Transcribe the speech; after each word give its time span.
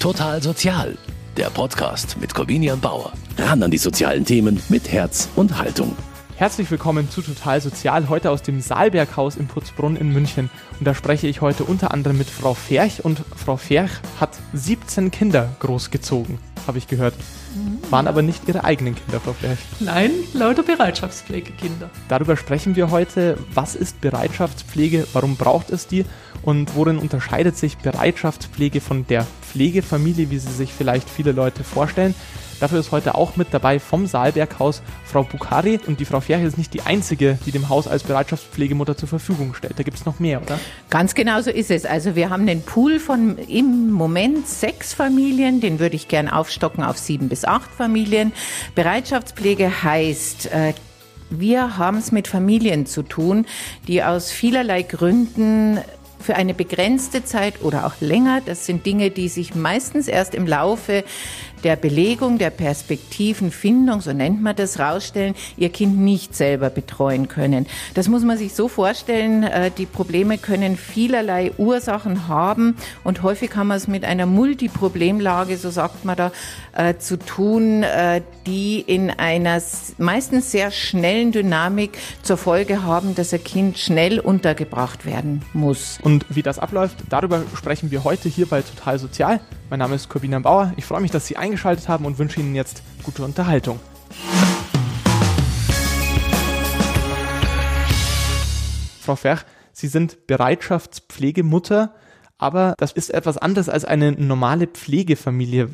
Total 0.00 0.40
Sozial, 0.40 0.96
der 1.36 1.50
Podcast 1.50 2.20
mit 2.20 2.32
Corvinian 2.32 2.78
Bauer. 2.78 3.12
Ran 3.36 3.64
an 3.64 3.70
die 3.72 3.78
sozialen 3.78 4.24
Themen 4.24 4.62
mit 4.68 4.92
Herz 4.92 5.28
und 5.34 5.58
Haltung. 5.58 5.96
Herzlich 6.36 6.70
willkommen 6.70 7.10
zu 7.10 7.20
Total 7.20 7.60
Sozial, 7.60 8.08
heute 8.08 8.30
aus 8.30 8.42
dem 8.42 8.60
Saalberghaus 8.60 9.36
in 9.36 9.48
Putzbrunn 9.48 9.96
in 9.96 10.12
München. 10.12 10.50
Und 10.78 10.86
da 10.86 10.94
spreche 10.94 11.26
ich 11.26 11.40
heute 11.40 11.64
unter 11.64 11.92
anderem 11.92 12.16
mit 12.16 12.30
Frau 12.30 12.54
Ferch 12.54 13.04
und 13.04 13.22
Frau 13.34 13.56
Ferch 13.56 13.90
hat 14.20 14.38
17 14.52 15.10
Kinder 15.10 15.48
großgezogen, 15.58 16.38
habe 16.68 16.78
ich 16.78 16.86
gehört. 16.86 17.14
Waren 17.90 18.06
aber 18.06 18.22
nicht 18.22 18.46
ihre 18.46 18.62
eigenen 18.62 18.94
Kinder, 18.94 19.18
Frau 19.18 19.32
Ferch. 19.32 19.58
Nein, 19.80 20.12
lauter 20.32 20.62
Bereitschaftspflegekinder. 20.62 21.90
Darüber 22.08 22.36
sprechen 22.36 22.76
wir 22.76 22.92
heute. 22.92 23.36
Was 23.52 23.74
ist 23.74 24.00
Bereitschaftspflege? 24.00 25.08
Warum 25.12 25.34
braucht 25.34 25.70
es 25.70 25.88
die? 25.88 26.04
Und 26.42 26.76
worin 26.76 26.98
unterscheidet 26.98 27.56
sich 27.56 27.78
Bereitschaftspflege 27.78 28.80
von 28.80 29.04
der 29.08 29.26
Pflegefamilie, 29.48 30.30
wie 30.30 30.38
sie 30.38 30.52
sich 30.52 30.72
vielleicht 30.72 31.08
viele 31.08 31.32
Leute 31.32 31.64
vorstellen? 31.64 32.14
Dafür 32.60 32.80
ist 32.80 32.90
heute 32.90 33.14
auch 33.14 33.36
mit 33.36 33.48
dabei 33.52 33.78
vom 33.78 34.06
Saalberghaus 34.06 34.82
Frau 35.04 35.22
Bukari. 35.22 35.78
Und 35.86 36.00
die 36.00 36.04
Frau 36.04 36.20
Ferch 36.20 36.42
ist 36.42 36.58
nicht 36.58 36.74
die 36.74 36.82
einzige, 36.82 37.38
die 37.46 37.52
dem 37.52 37.68
Haus 37.68 37.86
als 37.86 38.02
Bereitschaftspflegemutter 38.02 38.96
zur 38.96 39.08
Verfügung 39.08 39.54
stellt. 39.54 39.78
Da 39.78 39.84
gibt 39.84 39.96
es 39.96 40.04
noch 40.04 40.18
mehr, 40.18 40.42
oder? 40.42 40.58
Ganz 40.90 41.14
genau 41.14 41.40
so 41.40 41.50
ist 41.50 41.70
es. 41.70 41.84
Also 41.84 42.16
wir 42.16 42.30
haben 42.30 42.48
einen 42.48 42.62
Pool 42.62 42.98
von 42.98 43.38
im 43.38 43.92
Moment 43.92 44.48
sechs 44.48 44.92
Familien. 44.92 45.60
Den 45.60 45.78
würde 45.78 45.94
ich 45.94 46.08
gern 46.08 46.28
aufstocken 46.28 46.82
auf 46.82 46.98
sieben 46.98 47.28
bis 47.28 47.44
acht 47.44 47.70
Familien. 47.70 48.32
Bereitschaftspflege 48.74 49.84
heißt, 49.84 50.46
äh, 50.46 50.74
wir 51.30 51.76
haben 51.76 51.98
es 51.98 52.10
mit 52.10 52.26
Familien 52.26 52.86
zu 52.86 53.02
tun, 53.02 53.46
die 53.86 54.02
aus 54.02 54.30
vielerlei 54.30 54.82
Gründen 54.82 55.78
für 56.20 56.36
eine 56.36 56.54
begrenzte 56.54 57.24
Zeit 57.24 57.62
oder 57.62 57.86
auch 57.86 57.94
länger, 58.00 58.40
das 58.44 58.66
sind 58.66 58.84
Dinge, 58.86 59.10
die 59.10 59.28
sich 59.28 59.54
meistens 59.54 60.08
erst 60.08 60.34
im 60.34 60.46
Laufe 60.46 61.04
der 61.64 61.76
Belegung, 61.76 62.38
der 62.38 62.50
Perspektivenfindung, 62.50 64.00
so 64.00 64.12
nennt 64.12 64.42
man 64.42 64.56
das, 64.56 64.78
rausstellen, 64.78 65.34
ihr 65.56 65.70
Kind 65.70 65.98
nicht 65.98 66.34
selber 66.34 66.70
betreuen 66.70 67.28
können. 67.28 67.66
Das 67.94 68.08
muss 68.08 68.22
man 68.22 68.38
sich 68.38 68.54
so 68.54 68.68
vorstellen, 68.68 69.42
äh, 69.42 69.70
die 69.76 69.86
Probleme 69.86 70.38
können 70.38 70.76
vielerlei 70.76 71.52
Ursachen 71.58 72.28
haben 72.28 72.76
und 73.04 73.22
häufig 73.22 73.54
haben 73.56 73.68
wir 73.68 73.76
es 73.76 73.88
mit 73.88 74.04
einer 74.04 74.26
Multiproblemlage, 74.26 75.56
so 75.56 75.70
sagt 75.70 76.04
man 76.04 76.16
da, 76.16 76.32
äh, 76.72 76.96
zu 76.98 77.18
tun, 77.18 77.82
äh, 77.82 78.22
die 78.46 78.80
in 78.80 79.10
einer 79.10 79.60
meistens 79.98 80.50
sehr 80.50 80.70
schnellen 80.70 81.32
Dynamik 81.32 81.98
zur 82.22 82.36
Folge 82.36 82.82
haben, 82.82 83.14
dass 83.14 83.32
ein 83.32 83.42
Kind 83.44 83.78
schnell 83.78 84.20
untergebracht 84.20 85.04
werden 85.06 85.42
muss. 85.52 85.98
Und 86.02 86.24
wie 86.28 86.42
das 86.42 86.58
abläuft, 86.58 86.98
darüber 87.08 87.42
sprechen 87.56 87.90
wir 87.90 88.04
heute 88.04 88.28
hier 88.28 88.46
bei 88.46 88.62
Total 88.62 88.98
Sozial. 88.98 89.40
Mein 89.70 89.80
Name 89.80 89.96
ist 89.96 90.08
Corbina 90.08 90.38
Bauer. 90.38 90.72
Ich 90.76 90.86
freue 90.86 91.02
mich, 91.02 91.10
dass 91.10 91.26
Sie 91.26 91.36
eingeschaltet 91.48 91.88
haben 91.88 92.04
und 92.04 92.18
wünsche 92.18 92.40
Ihnen 92.40 92.54
jetzt 92.54 92.82
gute 93.02 93.24
Unterhaltung. 93.24 93.80
Frau 99.00 99.16
Ferch, 99.16 99.44
Sie 99.72 99.88
sind 99.88 100.26
Bereitschaftspflegemutter, 100.26 101.94
aber 102.36 102.74
das 102.76 102.92
ist 102.92 103.08
etwas 103.10 103.38
anderes 103.38 103.70
als 103.70 103.86
eine 103.86 104.12
normale 104.12 104.66
Pflegefamilie. 104.66 105.70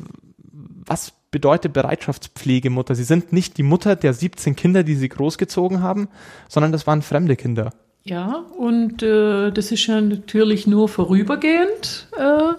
Was 0.85 1.11
bedeutet 1.31 1.73
Bereitschaftspflegemutter? 1.73 2.95
Sie 2.95 3.03
sind 3.03 3.33
nicht 3.33 3.57
die 3.57 3.63
Mutter 3.63 3.97
der 3.97 4.13
17 4.13 4.55
Kinder, 4.55 4.83
die 4.83 4.95
Sie 4.95 5.09
großgezogen 5.09 5.81
haben, 5.81 6.07
sondern 6.47 6.71
das 6.71 6.87
waren 6.87 7.01
fremde 7.01 7.35
Kinder. 7.35 7.71
Ja, 8.03 8.45
und 8.57 9.03
äh, 9.03 9.51
das 9.51 9.71
ist 9.71 9.87
ja 9.87 9.99
natürlich 9.99 10.67
nur 10.67 10.87
vorübergehend. 10.87 12.07
Äh, 12.15 12.53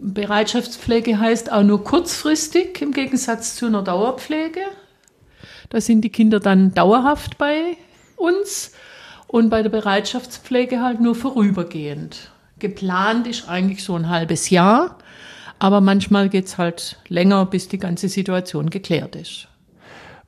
Bereitschaftspflege 0.00 1.18
heißt 1.18 1.52
auch 1.52 1.62
nur 1.62 1.84
kurzfristig 1.84 2.80
im 2.80 2.92
Gegensatz 2.92 3.54
zu 3.56 3.66
einer 3.66 3.82
Dauerpflege. 3.82 4.60
Da 5.68 5.80
sind 5.80 6.00
die 6.00 6.10
Kinder 6.10 6.40
dann 6.40 6.72
dauerhaft 6.72 7.36
bei 7.36 7.76
uns 8.16 8.72
und 9.26 9.50
bei 9.50 9.62
der 9.62 9.68
Bereitschaftspflege 9.68 10.80
halt 10.80 11.00
nur 11.00 11.14
vorübergehend. 11.14 12.30
Geplant 12.58 13.26
ist 13.26 13.48
eigentlich 13.48 13.84
so 13.84 13.94
ein 13.94 14.08
halbes 14.08 14.48
Jahr, 14.50 14.98
aber 15.58 15.82
manchmal 15.82 16.30
geht's 16.30 16.56
halt 16.56 16.98
länger, 17.08 17.44
bis 17.44 17.68
die 17.68 17.78
ganze 17.78 18.08
Situation 18.08 18.70
geklärt 18.70 19.16
ist. 19.16 19.49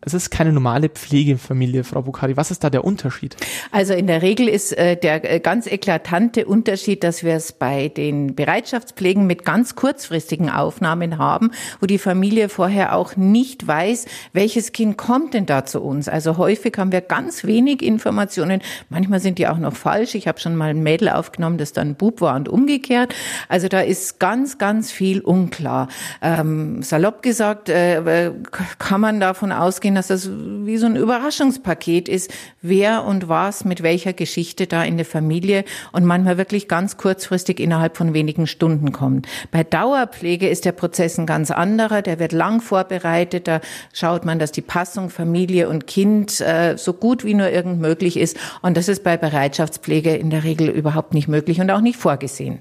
Es 0.04 0.14
ist 0.14 0.30
keine 0.30 0.52
normale 0.52 0.88
Pflegefamilie, 0.88 1.84
Frau 1.84 2.02
Bukhari. 2.02 2.36
Was 2.36 2.50
ist 2.50 2.64
da 2.64 2.70
der 2.70 2.84
Unterschied? 2.84 3.36
Also 3.70 3.94
in 3.94 4.08
der 4.08 4.20
Regel 4.20 4.48
ist 4.48 4.76
äh, 4.76 4.96
der 4.96 5.30
äh, 5.30 5.38
ganz 5.38 5.68
eklatante 5.68 6.44
Unterschied, 6.44 7.04
dass 7.04 7.22
wir 7.22 7.34
es 7.34 7.52
bei 7.52 7.86
den 7.86 8.34
Bereitschaftspflegen 8.34 9.28
mit 9.28 9.44
ganz 9.44 9.76
kurzfristigen 9.76 10.50
Aufnahmen 10.50 11.18
haben, 11.18 11.52
wo 11.80 11.86
die 11.86 11.98
Familie 11.98 12.48
vorher 12.48 12.96
auch 12.96 13.14
nicht 13.14 13.64
weiß, 13.64 14.06
welches 14.32 14.72
Kind 14.72 14.98
kommt 14.98 15.34
denn 15.34 15.46
da 15.46 15.64
zu 15.66 15.80
uns. 15.80 16.08
Also 16.08 16.36
häufig 16.36 16.76
haben 16.78 16.90
wir 16.90 17.00
ganz 17.00 17.44
wenig 17.44 17.80
Informationen. 17.80 18.60
Manchmal 18.88 19.20
sind 19.20 19.38
die 19.38 19.46
auch 19.46 19.58
noch 19.58 19.76
falsch. 19.76 20.16
Ich 20.16 20.26
habe 20.26 20.40
schon 20.40 20.56
mal 20.56 20.70
ein 20.70 20.82
Mädel 20.82 21.10
aufgenommen, 21.10 21.58
das 21.58 21.72
dann 21.72 21.94
Bub 21.94 22.20
war 22.20 22.34
und 22.34 22.48
umgekehrt. 22.48 23.14
Also 23.48 23.68
da 23.68 23.80
ist 23.80 24.18
ganz, 24.18 24.58
ganz 24.58 24.90
viel 24.90 25.20
unklar. 25.20 25.86
Ähm, 26.20 26.82
salopp 26.82 27.22
gesagt, 27.22 27.68
äh, 27.68 28.32
kann 28.80 29.00
man 29.00 29.20
davon 29.20 29.52
ausgehen, 29.52 29.91
dass 29.94 30.08
das 30.08 30.28
wie 30.30 30.76
so 30.76 30.86
ein 30.86 30.96
Überraschungspaket 30.96 32.08
ist, 32.08 32.32
wer 32.60 33.04
und 33.04 33.28
was 33.28 33.64
mit 33.64 33.82
welcher 33.82 34.12
Geschichte 34.12 34.66
da 34.66 34.84
in 34.84 34.96
der 34.96 35.06
Familie 35.06 35.64
und 35.92 36.04
manchmal 36.04 36.38
wirklich 36.38 36.68
ganz 36.68 36.96
kurzfristig 36.96 37.60
innerhalb 37.60 37.96
von 37.96 38.14
wenigen 38.14 38.46
Stunden 38.46 38.92
kommt. 38.92 39.26
Bei 39.50 39.64
Dauerpflege 39.64 40.48
ist 40.48 40.64
der 40.64 40.72
Prozess 40.72 41.18
ein 41.18 41.26
ganz 41.26 41.50
anderer, 41.50 42.02
der 42.02 42.18
wird 42.18 42.32
lang 42.32 42.60
vorbereitet, 42.60 43.48
da 43.48 43.60
schaut 43.92 44.24
man, 44.24 44.38
dass 44.38 44.52
die 44.52 44.62
Passung 44.62 45.10
Familie 45.10 45.68
und 45.68 45.86
Kind 45.86 46.40
äh, 46.40 46.76
so 46.76 46.92
gut 46.92 47.24
wie 47.24 47.34
nur 47.34 47.50
irgend 47.50 47.80
möglich 47.80 48.16
ist 48.16 48.36
und 48.62 48.76
das 48.76 48.88
ist 48.88 49.04
bei 49.04 49.16
Bereitschaftspflege 49.16 50.14
in 50.14 50.30
der 50.30 50.44
Regel 50.44 50.68
überhaupt 50.68 51.14
nicht 51.14 51.28
möglich 51.28 51.60
und 51.60 51.70
auch 51.70 51.80
nicht 51.80 51.98
vorgesehen 51.98 52.60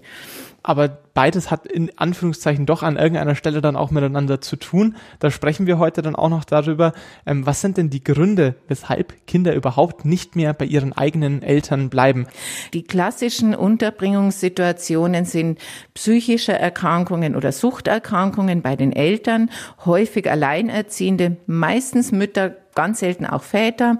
aber 0.64 0.90
beides 1.14 1.52
hat 1.52 1.66
in 1.66 1.92
Anführungszeichen 1.98 2.66
doch 2.66 2.84
an 2.84 2.98
irgendeiner 2.98 3.36
Stelle 3.36 3.62
dann 3.62 3.76
auch 3.76 3.92
miteinander 3.92 4.42
zu 4.42 4.56
tun. 4.56 4.96
Da 5.20 5.32
sprechen 5.32 5.68
wir 5.68 5.80
heute 5.80 6.02
dann 6.02 6.16
auch 6.16 6.30
noch 6.30 6.44
darüber, 6.44 6.94
ähm, 7.26 7.46
was 7.46 7.62
sind 7.62 7.78
denn 7.78 7.90
die 7.90 8.04
Gründe, 8.04 8.56
weshalb 8.68 9.28
Kinder 9.28 9.56
überhaupt 9.56 10.06
nicht 10.06 10.36
mehr 10.36 10.54
bei 10.54 10.66
ihren 10.66 10.94
eigenen 10.94 11.42
Eltern 11.42 11.90
bleiben? 11.90 12.28
Die 12.74 12.84
klassischen 12.84 13.56
Unterbringungssituationen 13.56 15.26
sind 15.26 15.60
psychische 15.94 16.54
Erkrankungen 16.54 17.36
oder 17.36 17.52
Suchterkrankungen 17.52 18.62
bei 18.62 18.76
den 18.76 18.94
Eltern, 18.94 19.50
häufig 19.86 20.30
Alleinerziehende, 20.30 21.38
meistens 21.48 22.12
Mütter, 22.12 22.56
ganz 22.76 23.00
selten 23.00 23.26
auch 23.26 23.44
Väter, 23.44 23.98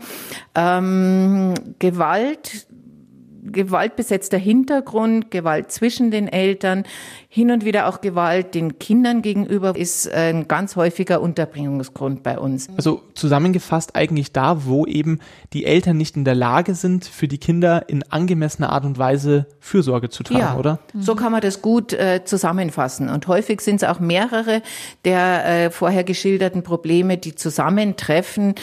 ähm, 0.56 1.54
Gewalt, 1.80 2.68
gewaltbesetzter 3.44 4.38
Hintergrund, 4.38 5.32
Gewalt 5.32 5.72
zwischen 5.72 6.12
den 6.12 6.28
Eltern, 6.28 6.84
hin 7.28 7.52
und 7.52 7.66
wieder 7.66 7.88
auch 7.88 8.02
Gewalt 8.02 8.56
den 8.56 8.78
Kindern 8.80 9.22
gegenüber 9.22 9.76
ist 9.76 10.12
ein 10.12 10.48
ganz 10.48 10.76
häufiger 10.76 11.22
Unterbringungsgrund 11.22 12.24
bei 12.24 12.38
uns. 12.38 12.70
Also 12.76 13.02
zusammengefasst 13.14 13.96
eigentlich 13.96 14.32
da, 14.32 14.66
wo 14.66 14.86
eben 14.86 15.20
die 15.54 15.66
Eltern 15.66 15.98
nicht 15.98 16.18
in 16.18 16.26
der 16.26 16.36
Lage 16.36 16.76
sind, 16.76 17.06
für 17.06 17.28
die 17.28 17.38
Kinder 17.38 17.88
in 17.88 18.04
angemessener 18.12 18.72
Art 18.72 18.86
und 18.86 18.98
Weise 18.98 19.48
Fürsorge 19.60 20.10
zu 20.10 20.24
tragen, 20.24 20.40
ja, 20.40 20.58
oder? 20.58 20.80
So 21.00 21.16
kann 21.16 21.32
man 21.32 21.42
das 21.42 21.62
gut 21.62 21.94
äh, 21.94 22.24
zusammenfassen. 22.26 23.10
Und 23.10 23.28
häufig 23.28 23.62
sind 23.62 23.78
es 23.78 23.88
auch 23.88 24.00
mehrere 24.00 24.62
der 25.06 25.46
äh, 25.46 25.72
vorher 25.72 26.04
geschilderten 26.04 26.64
Probleme, 26.64 27.18
die 27.18 27.36
zusammentreffen 27.36 28.56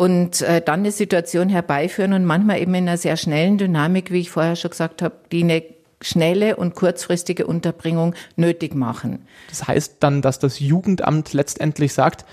und 0.00 0.40
äh, 0.40 0.62
dann 0.62 0.80
eine 0.80 0.92
Situation 0.92 1.50
herbeiführen 1.50 2.14
und 2.14 2.24
manchmal 2.24 2.58
eben 2.58 2.72
in 2.72 2.88
einer 2.88 2.96
sehr 2.96 3.18
schnellen 3.18 3.58
Dynamik, 3.58 4.10
wie 4.10 4.20
ich 4.20 4.30
vorher 4.30 4.56
schon 4.56 4.70
gesagt 4.70 5.02
habe, 5.02 5.14
die 5.30 5.42
eine 5.42 5.62
schnelle 6.00 6.56
und 6.56 6.74
kurzfristige 6.74 7.46
Unterbringung 7.46 8.14
nötig 8.34 8.74
machen. 8.74 9.26
Das 9.50 9.68
heißt 9.68 9.96
dann, 10.00 10.22
dass 10.22 10.38
das 10.38 10.58
Jugendamt 10.58 11.34
letztendlich 11.34 11.92
sagt, 11.92 12.24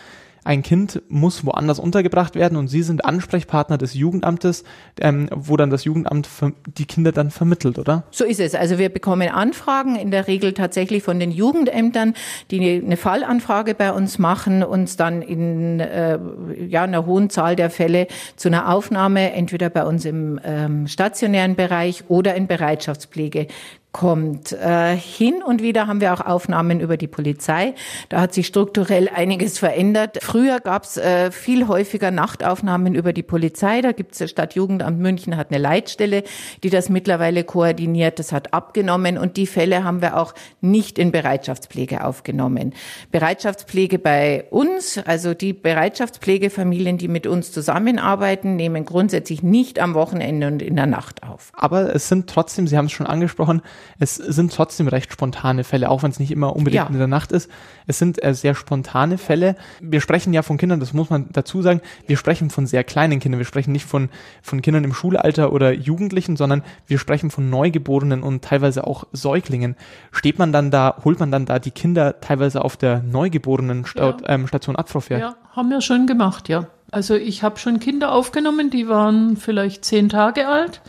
ein 0.47 0.63
Kind 0.63 1.01
muss 1.09 1.45
woanders 1.45 1.77
untergebracht 1.77 2.35
werden 2.35 2.57
und 2.57 2.69
Sie 2.69 2.81
sind 2.81 3.03
Ansprechpartner 3.03 3.77
des 3.77 3.93
Jugendamtes, 3.93 4.63
ähm, 5.01 5.27
wo 5.35 5.57
dann 5.57 5.69
das 5.69 5.83
Jugendamt 5.83 6.29
die 6.65 6.85
Kinder 6.85 7.11
dann 7.11 7.31
vermittelt, 7.31 7.77
oder? 7.77 8.03
So 8.11 8.23
ist 8.23 8.39
es. 8.39 8.55
Also 8.55 8.77
wir 8.77 8.87
bekommen 8.87 9.27
Anfragen 9.27 9.97
in 9.97 10.09
der 10.09 10.27
Regel 10.27 10.53
tatsächlich 10.53 11.03
von 11.03 11.19
den 11.19 11.31
Jugendämtern, 11.31 12.13
die 12.49 12.81
eine 12.83 12.95
Fallanfrage 12.95 13.75
bei 13.75 13.91
uns 13.91 14.19
machen, 14.19 14.63
uns 14.63 14.95
dann 14.95 15.21
in 15.21 15.81
äh, 15.81 16.17
ja, 16.65 16.83
einer 16.83 17.05
hohen 17.05 17.29
Zahl 17.29 17.57
der 17.57 17.69
Fälle 17.69 18.07
zu 18.37 18.47
einer 18.47 18.73
Aufnahme 18.73 19.33
entweder 19.33 19.69
bei 19.69 19.83
uns 19.85 20.05
im 20.05 20.39
ähm, 20.45 20.87
stationären 20.87 21.55
Bereich 21.57 22.05
oder 22.07 22.35
in 22.35 22.47
Bereitschaftspflege 22.47 23.47
kommt. 23.91 24.51
Äh, 24.51 24.95
hin 24.95 25.41
und 25.43 25.61
wieder 25.61 25.87
haben 25.87 26.01
wir 26.01 26.13
auch 26.13 26.21
Aufnahmen 26.21 26.81
über 26.81 26.97
die 26.97 27.07
Polizei. 27.07 27.73
Da 28.09 28.21
hat 28.21 28.33
sich 28.33 28.45
strukturell 28.45 29.09
einiges 29.09 29.57
verändert. 29.57 30.19
Früher 30.21 30.59
gab 30.59 30.83
es 30.83 30.97
äh, 30.97 31.31
viel 31.31 31.67
häufiger 31.67 32.11
Nachtaufnahmen 32.11 32.93
über 32.93 33.11
die 33.11 33.23
Polizei. 33.23 33.81
Da 33.81 33.93
gibt 33.93 34.19
es 34.19 34.29
Stadtjugendamt 34.29 34.99
München 34.99 35.35
hat 35.35 35.49
eine 35.49 35.57
Leitstelle, 35.57 36.23
die 36.63 36.69
das 36.69 36.89
mittlerweile 36.89 37.43
koordiniert. 37.43 38.19
Das 38.19 38.31
hat 38.31 38.53
abgenommen 38.53 39.17
und 39.17 39.35
die 39.37 39.47
Fälle 39.47 39.83
haben 39.83 40.01
wir 40.01 40.17
auch 40.17 40.33
nicht 40.61 40.99
in 40.99 41.11
Bereitschaftspflege 41.11 42.03
aufgenommen. 42.03 42.73
Bereitschaftspflege 43.11 43.97
bei 43.97 44.45
uns, 44.51 44.99
also 44.99 45.33
die 45.33 45.53
Bereitschaftspflegefamilien, 45.53 46.97
die 46.97 47.07
mit 47.07 47.25
uns 47.25 47.51
zusammenarbeiten, 47.51 48.55
nehmen 48.55 48.85
grundsätzlich 48.85 49.41
nicht 49.41 49.79
am 49.79 49.95
Wochenende 49.95 50.47
und 50.47 50.61
in 50.61 50.75
der 50.75 50.85
Nacht 50.85 51.23
auf. 51.23 51.51
Aber 51.53 51.95
es 51.95 52.09
sind 52.09 52.29
trotzdem, 52.29 52.67
Sie 52.67 52.77
haben 52.77 52.85
es 52.85 52.91
schon 52.91 53.07
angesprochen, 53.07 53.61
es 53.99 54.15
sind 54.15 54.53
trotzdem 54.53 54.87
recht 54.87 55.11
spontane 55.11 55.63
Fälle, 55.63 55.89
auch 55.89 56.03
wenn 56.03 56.11
es 56.11 56.19
nicht 56.19 56.31
immer 56.31 56.55
unbedingt 56.55 56.83
ja. 56.83 56.87
in 56.87 56.97
der 56.97 57.07
Nacht 57.07 57.31
ist. 57.31 57.49
Es 57.87 57.99
sind 57.99 58.23
äh, 58.23 58.33
sehr 58.33 58.55
spontane 58.55 59.17
Fälle. 59.17 59.55
Wir 59.81 60.01
sprechen 60.01 60.33
ja 60.33 60.41
von 60.41 60.57
Kindern, 60.57 60.79
das 60.79 60.93
muss 60.93 61.09
man 61.09 61.27
dazu 61.31 61.61
sagen, 61.61 61.81
wir 62.05 62.17
sprechen 62.17 62.49
von 62.49 62.67
sehr 62.67 62.83
kleinen 62.83 63.19
Kindern. 63.19 63.39
Wir 63.39 63.45
sprechen 63.45 63.71
nicht 63.71 63.85
von, 63.85 64.09
von 64.41 64.61
Kindern 64.61 64.83
im 64.83 64.93
Schulalter 64.93 65.51
oder 65.51 65.71
Jugendlichen, 65.71 66.37
sondern 66.37 66.63
wir 66.85 66.99
sprechen 66.99 67.31
von 67.31 67.49
Neugeborenen 67.49 68.23
und 68.23 68.43
teilweise 68.43 68.85
auch 68.85 69.05
Säuglingen. 69.11 69.75
Steht 70.11 70.39
man 70.39 70.51
dann 70.51 70.71
da, 70.71 70.97
holt 71.03 71.19
man 71.19 71.31
dann 71.31 71.45
da 71.45 71.59
die 71.59 71.71
Kinder 71.71 72.19
teilweise 72.21 72.63
auf 72.63 72.77
der 72.77 73.01
Neugeborenen-Station 73.01 74.23
ja. 74.23 74.29
ähm, 74.29 74.47
Station 74.47 74.75
ab, 74.75 74.89
Frau 74.89 74.99
Fair? 74.99 75.19
Ja, 75.19 75.35
haben 75.51 75.69
wir 75.69 75.81
schon 75.81 76.07
gemacht, 76.07 76.49
ja. 76.49 76.67
Also 76.91 77.15
ich 77.15 77.43
habe 77.43 77.59
schon 77.59 77.79
Kinder 77.79 78.11
aufgenommen, 78.13 78.69
die 78.69 78.87
waren 78.87 79.35
vielleicht 79.35 79.83
zehn 79.83 80.09
Tage 80.09 80.47
alt 80.47 80.81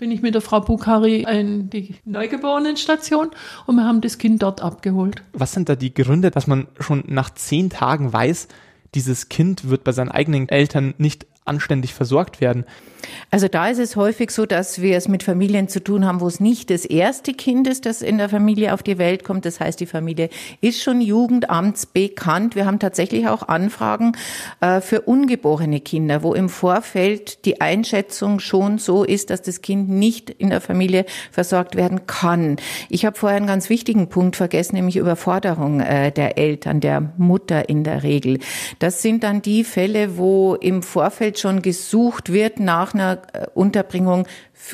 bin 0.00 0.10
ich 0.10 0.22
mit 0.22 0.34
der 0.34 0.40
Frau 0.40 0.60
Bukhari 0.60 1.26
in 1.30 1.68
die 1.68 1.94
Neugeborenenstation 2.06 3.30
und 3.66 3.76
wir 3.76 3.84
haben 3.84 4.00
das 4.00 4.16
Kind 4.16 4.42
dort 4.42 4.62
abgeholt. 4.62 5.22
Was 5.34 5.52
sind 5.52 5.68
da 5.68 5.76
die 5.76 5.92
Gründe, 5.92 6.30
dass 6.30 6.46
man 6.46 6.68
schon 6.78 7.04
nach 7.06 7.28
zehn 7.30 7.68
Tagen 7.68 8.10
weiß, 8.10 8.48
dieses 8.94 9.28
Kind 9.28 9.68
wird 9.68 9.84
bei 9.84 9.92
seinen 9.92 10.10
eigenen 10.10 10.48
Eltern 10.48 10.94
nicht 10.96 11.26
anständig 11.50 11.92
versorgt 11.92 12.40
werden. 12.40 12.64
Also 13.30 13.48
da 13.48 13.68
ist 13.68 13.78
es 13.78 13.96
häufig 13.96 14.30
so, 14.30 14.46
dass 14.46 14.80
wir 14.80 14.96
es 14.96 15.08
mit 15.08 15.22
Familien 15.22 15.68
zu 15.68 15.82
tun 15.82 16.04
haben, 16.04 16.20
wo 16.20 16.26
es 16.26 16.40
nicht 16.40 16.70
das 16.70 16.84
erste 16.84 17.32
Kind 17.32 17.66
ist, 17.66 17.86
das 17.86 18.02
in 18.02 18.18
der 18.18 18.28
Familie 18.28 18.74
auf 18.74 18.82
die 18.82 18.98
Welt 18.98 19.24
kommt. 19.24 19.44
Das 19.44 19.60
heißt, 19.60 19.80
die 19.80 19.86
Familie 19.86 20.30
ist 20.60 20.82
schon 20.82 21.00
jugendamtsbekannt. 21.00 22.54
Wir 22.54 22.66
haben 22.66 22.78
tatsächlich 22.78 23.28
auch 23.28 23.48
Anfragen 23.48 24.12
äh, 24.60 24.80
für 24.80 25.02
ungeborene 25.02 25.80
Kinder, 25.80 26.22
wo 26.22 26.34
im 26.34 26.48
Vorfeld 26.48 27.44
die 27.44 27.60
Einschätzung 27.60 28.40
schon 28.40 28.78
so 28.78 29.04
ist, 29.04 29.30
dass 29.30 29.42
das 29.42 29.62
Kind 29.62 29.88
nicht 29.88 30.30
in 30.30 30.50
der 30.50 30.60
Familie 30.60 31.04
versorgt 31.30 31.76
werden 31.76 32.06
kann. 32.06 32.56
Ich 32.88 33.04
habe 33.04 33.16
vorher 33.16 33.36
einen 33.36 33.46
ganz 33.46 33.70
wichtigen 33.70 34.08
Punkt 34.08 34.36
vergessen, 34.36 34.76
nämlich 34.76 34.96
Überforderung 34.96 35.80
äh, 35.80 36.10
der 36.12 36.38
Eltern, 36.38 36.80
der 36.80 37.12
Mutter 37.16 37.68
in 37.68 37.84
der 37.84 38.02
Regel. 38.02 38.38
Das 38.78 39.02
sind 39.02 39.22
dann 39.24 39.42
die 39.42 39.64
Fälle, 39.64 40.18
wo 40.18 40.54
im 40.54 40.82
Vorfeld 40.82 41.38
schon 41.40 41.62
gesucht 41.62 42.32
wird 42.32 42.60
nach 42.60 42.94
einer 42.94 43.22
äh, 43.32 43.46
Unterbringung 43.54 44.26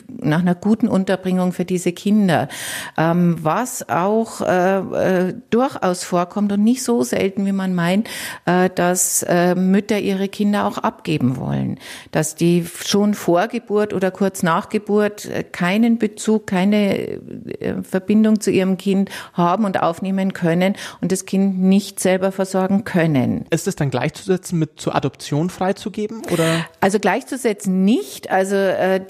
nach 0.08 0.40
einer 0.40 0.54
guten 0.54 0.88
Unterbringung 0.88 1.52
für 1.52 1.64
diese 1.64 1.92
Kinder. 1.92 2.48
Ähm, 2.96 3.36
was 3.42 3.88
auch 3.88 4.40
äh, 4.40 4.78
äh, 4.78 5.34
durchaus 5.50 6.04
vorkommt 6.04 6.52
und 6.52 6.62
nicht 6.62 6.82
so 6.82 7.02
selten, 7.02 7.46
wie 7.46 7.52
man 7.52 7.74
meint, 7.74 8.08
äh, 8.44 8.70
dass 8.74 9.22
äh, 9.22 9.54
Mütter 9.54 9.98
ihre 9.98 10.28
Kinder 10.28 10.66
auch 10.66 10.78
abgeben 10.78 11.36
wollen. 11.36 11.78
Dass 12.12 12.34
die 12.34 12.66
schon 12.84 13.14
vor 13.14 13.48
Geburt 13.48 13.92
oder 13.92 14.10
kurz 14.10 14.42
nach 14.42 14.68
Geburt 14.68 15.26
äh, 15.26 15.42
keinen 15.42 15.98
Bezug, 15.98 16.46
keine 16.46 16.98
äh, 16.98 17.82
Verbindung 17.82 18.40
zu 18.40 18.50
ihrem 18.50 18.76
Kind 18.76 19.10
haben 19.32 19.64
und 19.64 19.82
aufnehmen 19.82 20.32
können 20.32 20.74
und 21.00 21.12
das 21.12 21.26
Kind 21.26 21.58
nicht 21.60 22.00
selber 22.00 22.32
versorgen 22.32 22.84
können. 22.84 23.46
Ist 23.50 23.66
es 23.66 23.76
dann 23.76 23.90
gleichzusetzen 23.90 24.58
mit 24.58 24.80
zur 24.80 24.94
Adoption 24.94 25.50
freizugeben? 25.50 26.22
Oder? 26.32 26.64
Also 26.80 26.98
gleichzusetzen 26.98 27.84
nicht. 27.84 28.30
Also 28.30 28.56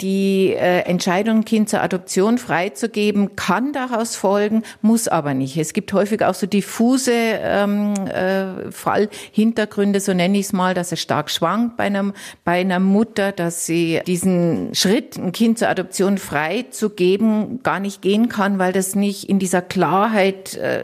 die 0.01 0.55
äh, 0.67 0.81
Entscheidung, 0.81 1.45
Kind 1.45 1.69
zur 1.69 1.81
Adoption 1.81 2.37
freizugeben, 2.37 3.37
kann 3.37 3.71
daraus 3.71 4.17
folgen, 4.17 4.63
muss 4.81 5.07
aber 5.07 5.33
nicht. 5.33 5.55
Es 5.55 5.71
gibt 5.71 5.93
häufig 5.93 6.25
auch 6.25 6.33
so 6.33 6.45
diffuse 6.45 7.13
ähm, 7.13 7.93
äh, 7.93 8.69
Fallhintergründe, 8.69 10.01
so 10.01 10.13
nenne 10.13 10.37
ich 10.37 10.47
es 10.47 10.53
mal, 10.53 10.73
dass 10.73 10.91
es 10.91 10.99
stark 10.99 11.31
schwankt 11.31 11.77
bei, 11.77 11.85
einem, 11.85 12.13
bei 12.43 12.59
einer 12.59 12.79
Mutter, 12.79 13.31
dass 13.31 13.65
sie 13.65 14.01
diesen 14.05 14.75
Schritt, 14.75 15.17
ein 15.17 15.31
Kind 15.31 15.57
zur 15.57 15.69
Adoption 15.69 16.17
freizugeben, 16.17 17.63
gar 17.63 17.79
nicht 17.79 18.01
gehen 18.01 18.27
kann, 18.27 18.59
weil 18.59 18.73
das 18.73 18.93
nicht 18.93 19.29
in 19.29 19.39
dieser 19.39 19.61
Klarheit 19.61 20.55
äh, 20.55 20.83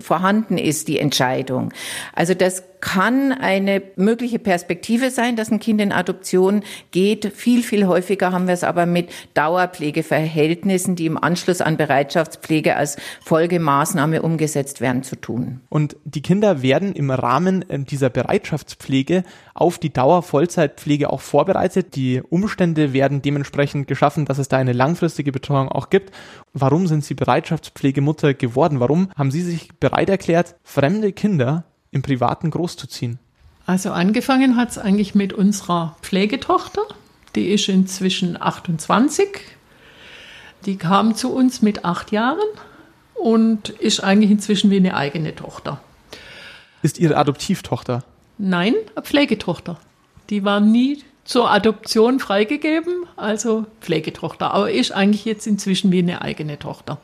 vorhanden 0.00 0.58
ist, 0.58 0.88
die 0.88 0.98
Entscheidung. 0.98 1.72
Also 2.12 2.34
das 2.34 2.62
kann 2.84 3.32
eine 3.32 3.82
mögliche 3.96 4.38
Perspektive 4.38 5.10
sein, 5.10 5.36
dass 5.36 5.50
ein 5.50 5.58
Kind 5.58 5.80
in 5.80 5.90
Adoption 5.90 6.62
geht. 6.90 7.32
Viel, 7.34 7.62
viel 7.62 7.86
häufiger 7.86 8.30
haben 8.30 8.46
wir 8.46 8.52
es 8.52 8.62
aber 8.62 8.84
mit 8.84 9.08
Dauerpflegeverhältnissen, 9.32 10.94
die 10.94 11.06
im 11.06 11.16
Anschluss 11.16 11.62
an 11.62 11.78
Bereitschaftspflege 11.78 12.76
als 12.76 12.98
Folgemaßnahme 13.24 14.20
umgesetzt 14.20 14.82
werden, 14.82 15.02
zu 15.02 15.16
tun. 15.16 15.60
Und 15.70 15.96
die 16.04 16.20
Kinder 16.20 16.60
werden 16.60 16.92
im 16.92 17.10
Rahmen 17.10 17.68
äh, 17.70 17.78
dieser 17.78 18.10
Bereitschaftspflege 18.10 19.24
auf 19.54 19.78
die 19.78 19.90
Dauervollzeitpflege 19.90 21.08
auch 21.08 21.22
vorbereitet. 21.22 21.96
Die 21.96 22.20
Umstände 22.20 22.92
werden 22.92 23.22
dementsprechend 23.22 23.88
geschaffen, 23.88 24.26
dass 24.26 24.36
es 24.36 24.48
da 24.48 24.58
eine 24.58 24.74
langfristige 24.74 25.32
Betreuung 25.32 25.70
auch 25.70 25.88
gibt. 25.88 26.14
Warum 26.52 26.86
sind 26.86 27.02
Sie 27.02 27.14
Bereitschaftspflegemutter 27.14 28.34
geworden? 28.34 28.78
Warum 28.78 29.08
haben 29.16 29.30
Sie 29.30 29.40
sich 29.40 29.70
bereit 29.80 30.10
erklärt, 30.10 30.56
fremde 30.62 31.12
Kinder 31.12 31.64
im 31.94 32.02
Privaten 32.02 32.50
großzuziehen? 32.50 33.18
Also 33.66 33.92
angefangen 33.92 34.56
hat 34.56 34.70
es 34.70 34.78
eigentlich 34.78 35.14
mit 35.14 35.32
unserer 35.32 35.96
Pflegetochter. 36.02 36.82
Die 37.34 37.48
ist 37.48 37.68
inzwischen 37.68 38.40
28. 38.40 39.28
Die 40.66 40.76
kam 40.76 41.14
zu 41.14 41.32
uns 41.32 41.62
mit 41.62 41.84
acht 41.84 42.12
Jahren 42.12 42.38
und 43.14 43.68
ist 43.70 44.02
eigentlich 44.02 44.30
inzwischen 44.30 44.70
wie 44.70 44.76
eine 44.76 44.96
eigene 44.96 45.34
Tochter. 45.34 45.80
Ist 46.82 46.98
Ihre 46.98 47.16
Adoptivtochter? 47.16 48.04
Nein, 48.36 48.74
eine 48.94 49.04
Pflegetochter. 49.04 49.78
Die 50.30 50.44
war 50.44 50.60
nie 50.60 51.02
zur 51.24 51.50
Adoption 51.50 52.20
freigegeben, 52.20 53.06
also 53.16 53.66
Pflegetochter. 53.80 54.52
Aber 54.52 54.70
ist 54.70 54.92
eigentlich 54.92 55.24
jetzt 55.24 55.46
inzwischen 55.46 55.92
wie 55.92 56.00
eine 56.00 56.22
eigene 56.22 56.58
Tochter. 56.58 56.98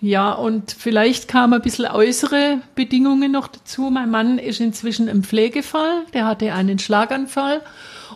Ja, 0.00 0.32
und 0.32 0.70
vielleicht 0.70 1.26
kamen 1.26 1.54
ein 1.54 1.62
bisschen 1.62 1.86
äußere 1.86 2.60
Bedingungen 2.76 3.32
noch 3.32 3.48
dazu. 3.48 3.90
Mein 3.90 4.10
Mann 4.10 4.38
ist 4.38 4.60
inzwischen 4.60 5.08
im 5.08 5.24
Pflegefall, 5.24 6.04
der 6.14 6.24
hatte 6.24 6.52
einen 6.52 6.78
Schlaganfall 6.78 7.62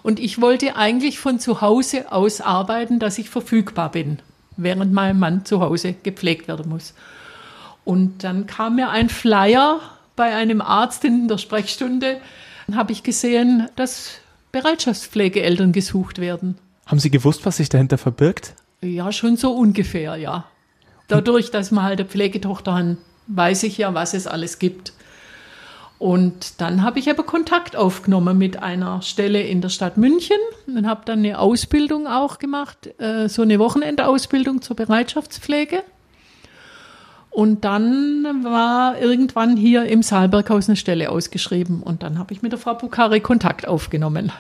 und 0.05 0.21
ich 0.21 0.41
wollte 0.41 0.77
eigentlich 0.77 1.19
von 1.19 1.41
zu 1.41 1.61
Hause 1.61 2.13
aus 2.13 2.41
arbeiten, 2.41 3.01
dass 3.01 3.19
ich 3.19 3.31
verfügbar 3.31 3.91
bin, 3.91 4.21
während 4.57 4.93
mein 4.93 5.19
Mann 5.19 5.45
zu 5.45 5.61
Hause 5.61 5.95
gepflegt 6.03 6.47
werden 6.47 6.69
muss. 6.69 6.95
Und 7.85 8.23
dann 8.23 8.47
kam 8.47 8.77
mir 8.77 8.91
ein 8.91 9.09
Flyer 9.09 9.81
bei 10.15 10.35
einem 10.35 10.61
Arzt 10.61 11.05
in 11.05 11.27
der 11.27 11.39
Sprechstunde, 11.39 12.21
habe 12.73 12.93
ich 12.93 13.03
gesehen, 13.03 13.69
dass 13.77 14.13
Bereitschaftspflegeeltern 14.53 15.73
gesucht 15.73 16.21
werden. 16.21 16.57
Haben 16.87 17.01
Sie 17.01 17.11
gewusst, 17.11 17.45
was 17.45 17.57
sich 17.57 17.69
dahinter 17.69 17.99
verbirgt? 17.99 18.55
Ja, 18.81 19.13
schon 19.13 19.37
so 19.37 19.53
ungefähr, 19.53 20.17
ja. 20.17 20.45
Dadurch, 21.13 21.51
dass 21.51 21.71
wir 21.71 21.83
halt 21.83 22.01
eine 22.01 22.09
Pflegetochter 22.09 22.75
haben, 22.75 22.99
weiß 23.27 23.65
ich 23.65 23.79
ja, 23.79 23.93
was 23.93 24.15
es 24.15 24.27
alles 24.27 24.59
gibt. 24.59 24.93
Und 25.99 26.61
dann 26.61 26.83
habe 26.83 26.99
ich 26.99 27.09
aber 27.11 27.23
Kontakt 27.23 27.77
aufgenommen 27.77 28.37
mit 28.37 28.61
einer 28.61 29.03
Stelle 29.03 29.41
in 29.43 29.61
der 29.61 29.69
Stadt 29.69 29.97
München 29.97 30.39
und 30.67 30.87
habe 30.87 31.03
dann 31.05 31.21
eine 31.21 31.39
Ausbildung 31.39 32.09
auch 32.09 32.39
gemacht, 32.39 32.89
äh, 32.99 33.29
so 33.29 33.43
eine 33.43 33.59
Wochenendausbildung 33.59 34.63
zur 34.63 34.75
Bereitschaftspflege. 34.75 35.85
Und 37.31 37.65
dann 37.65 38.43
war 38.43 38.99
irgendwann 38.99 39.57
hier 39.57 39.85
im 39.85 40.03
Saalberghaus 40.03 40.69
eine 40.69 40.77
Stelle 40.77 41.11
ausgeschrieben 41.11 41.83
und 41.83 42.03
dann 42.03 42.19
habe 42.19 42.35
ich 42.35 42.43
mit 42.43 42.53
der 42.53 42.59
Frau 42.59 42.75
Bukari 42.75 43.21
Kontakt 43.21 43.69
aufgenommen. 43.69 44.33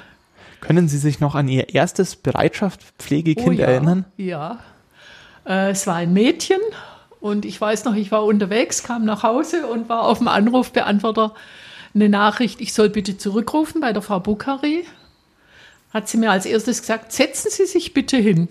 Können 0.61 0.89
Sie 0.89 0.99
sich 0.99 1.21
noch 1.21 1.35
an 1.35 1.49
Ihr 1.49 1.75
erstes 1.75 2.17
Bereitschaftspflegekind 2.17 3.49
oh 3.49 3.53
ja, 3.53 3.67
erinnern? 3.67 4.05
Ja, 4.17 4.59
es 5.45 5.87
war 5.87 5.97
ein 5.97 6.13
Mädchen 6.13 6.61
und 7.21 7.45
ich 7.45 7.61
weiß 7.61 7.85
noch, 7.85 7.95
ich 7.95 8.11
war 8.11 8.25
unterwegs, 8.25 8.83
kam 8.83 9.05
nach 9.05 9.23
Hause 9.23 9.67
und 9.67 9.89
war 9.89 10.03
auf 10.03 10.19
dem 10.19 10.29
Anrufbeantworter 10.29 11.35
eine 11.95 12.09
Nachricht, 12.09 12.61
ich 12.61 12.73
soll 12.73 12.89
bitte 12.89 13.19
zurückrufen 13.19 13.81
bei 13.81 13.93
der 13.93 14.03
Frau 14.03 14.21
Bukhari. 14.21 14.87
Hat 15.93 16.09
sie 16.09 16.17
mir 16.17 16.31
als 16.31 16.47
erstes 16.47 16.81
gesagt, 16.81 17.13
setzen 17.13 17.51
Sie 17.51 17.67
sich 17.67 17.93
bitte 17.93 18.17
hin. 18.17 18.49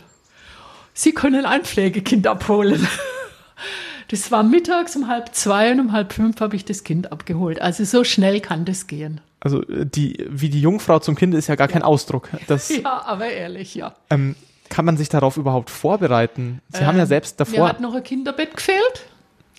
Sie 0.93 1.11
können 1.11 1.45
ein 1.45 1.63
Pflegekind 1.63 2.27
abholen. 2.27 2.87
Das 4.07 4.29
war 4.29 4.43
mittags 4.43 4.97
um 4.97 5.07
halb 5.07 5.33
zwei 5.33 5.71
und 5.71 5.79
um 5.79 5.91
halb 5.93 6.11
fünf 6.11 6.41
habe 6.41 6.57
ich 6.57 6.65
das 6.65 6.83
Kind 6.83 7.13
abgeholt. 7.13 7.61
Also 7.61 7.85
so 7.85 8.03
schnell 8.03 8.41
kann 8.41 8.65
das 8.65 8.87
gehen. 8.87 9.21
Also 9.39 9.61
äh, 9.69 9.85
die, 9.85 10.27
wie 10.29 10.49
die 10.49 10.59
Jungfrau 10.59 10.99
zum 10.99 11.15
Kind 11.15 11.33
ist 11.33 11.47
ja 11.47 11.55
gar 11.55 11.69
kein 11.69 11.81
Ausdruck. 11.81 12.27
Das, 12.47 12.67
ja, 12.83 13.03
aber 13.05 13.27
ehrlich, 13.27 13.73
ja. 13.73 13.95
Ähm, 14.09 14.35
kann 14.71 14.85
man 14.85 14.97
sich 14.97 15.09
darauf 15.09 15.37
überhaupt 15.37 15.69
vorbereiten? 15.69 16.61
Sie 16.69 16.79
ähm, 16.79 16.87
haben 16.87 16.97
ja 16.97 17.03
ähm, 17.03 17.09
selbst 17.09 17.39
davor. 17.39 17.59
Mir 17.59 17.69
hat 17.69 17.81
noch 17.81 17.93
ein 17.93 18.03
Kinderbett 18.03 18.55
gefehlt. 18.55 19.05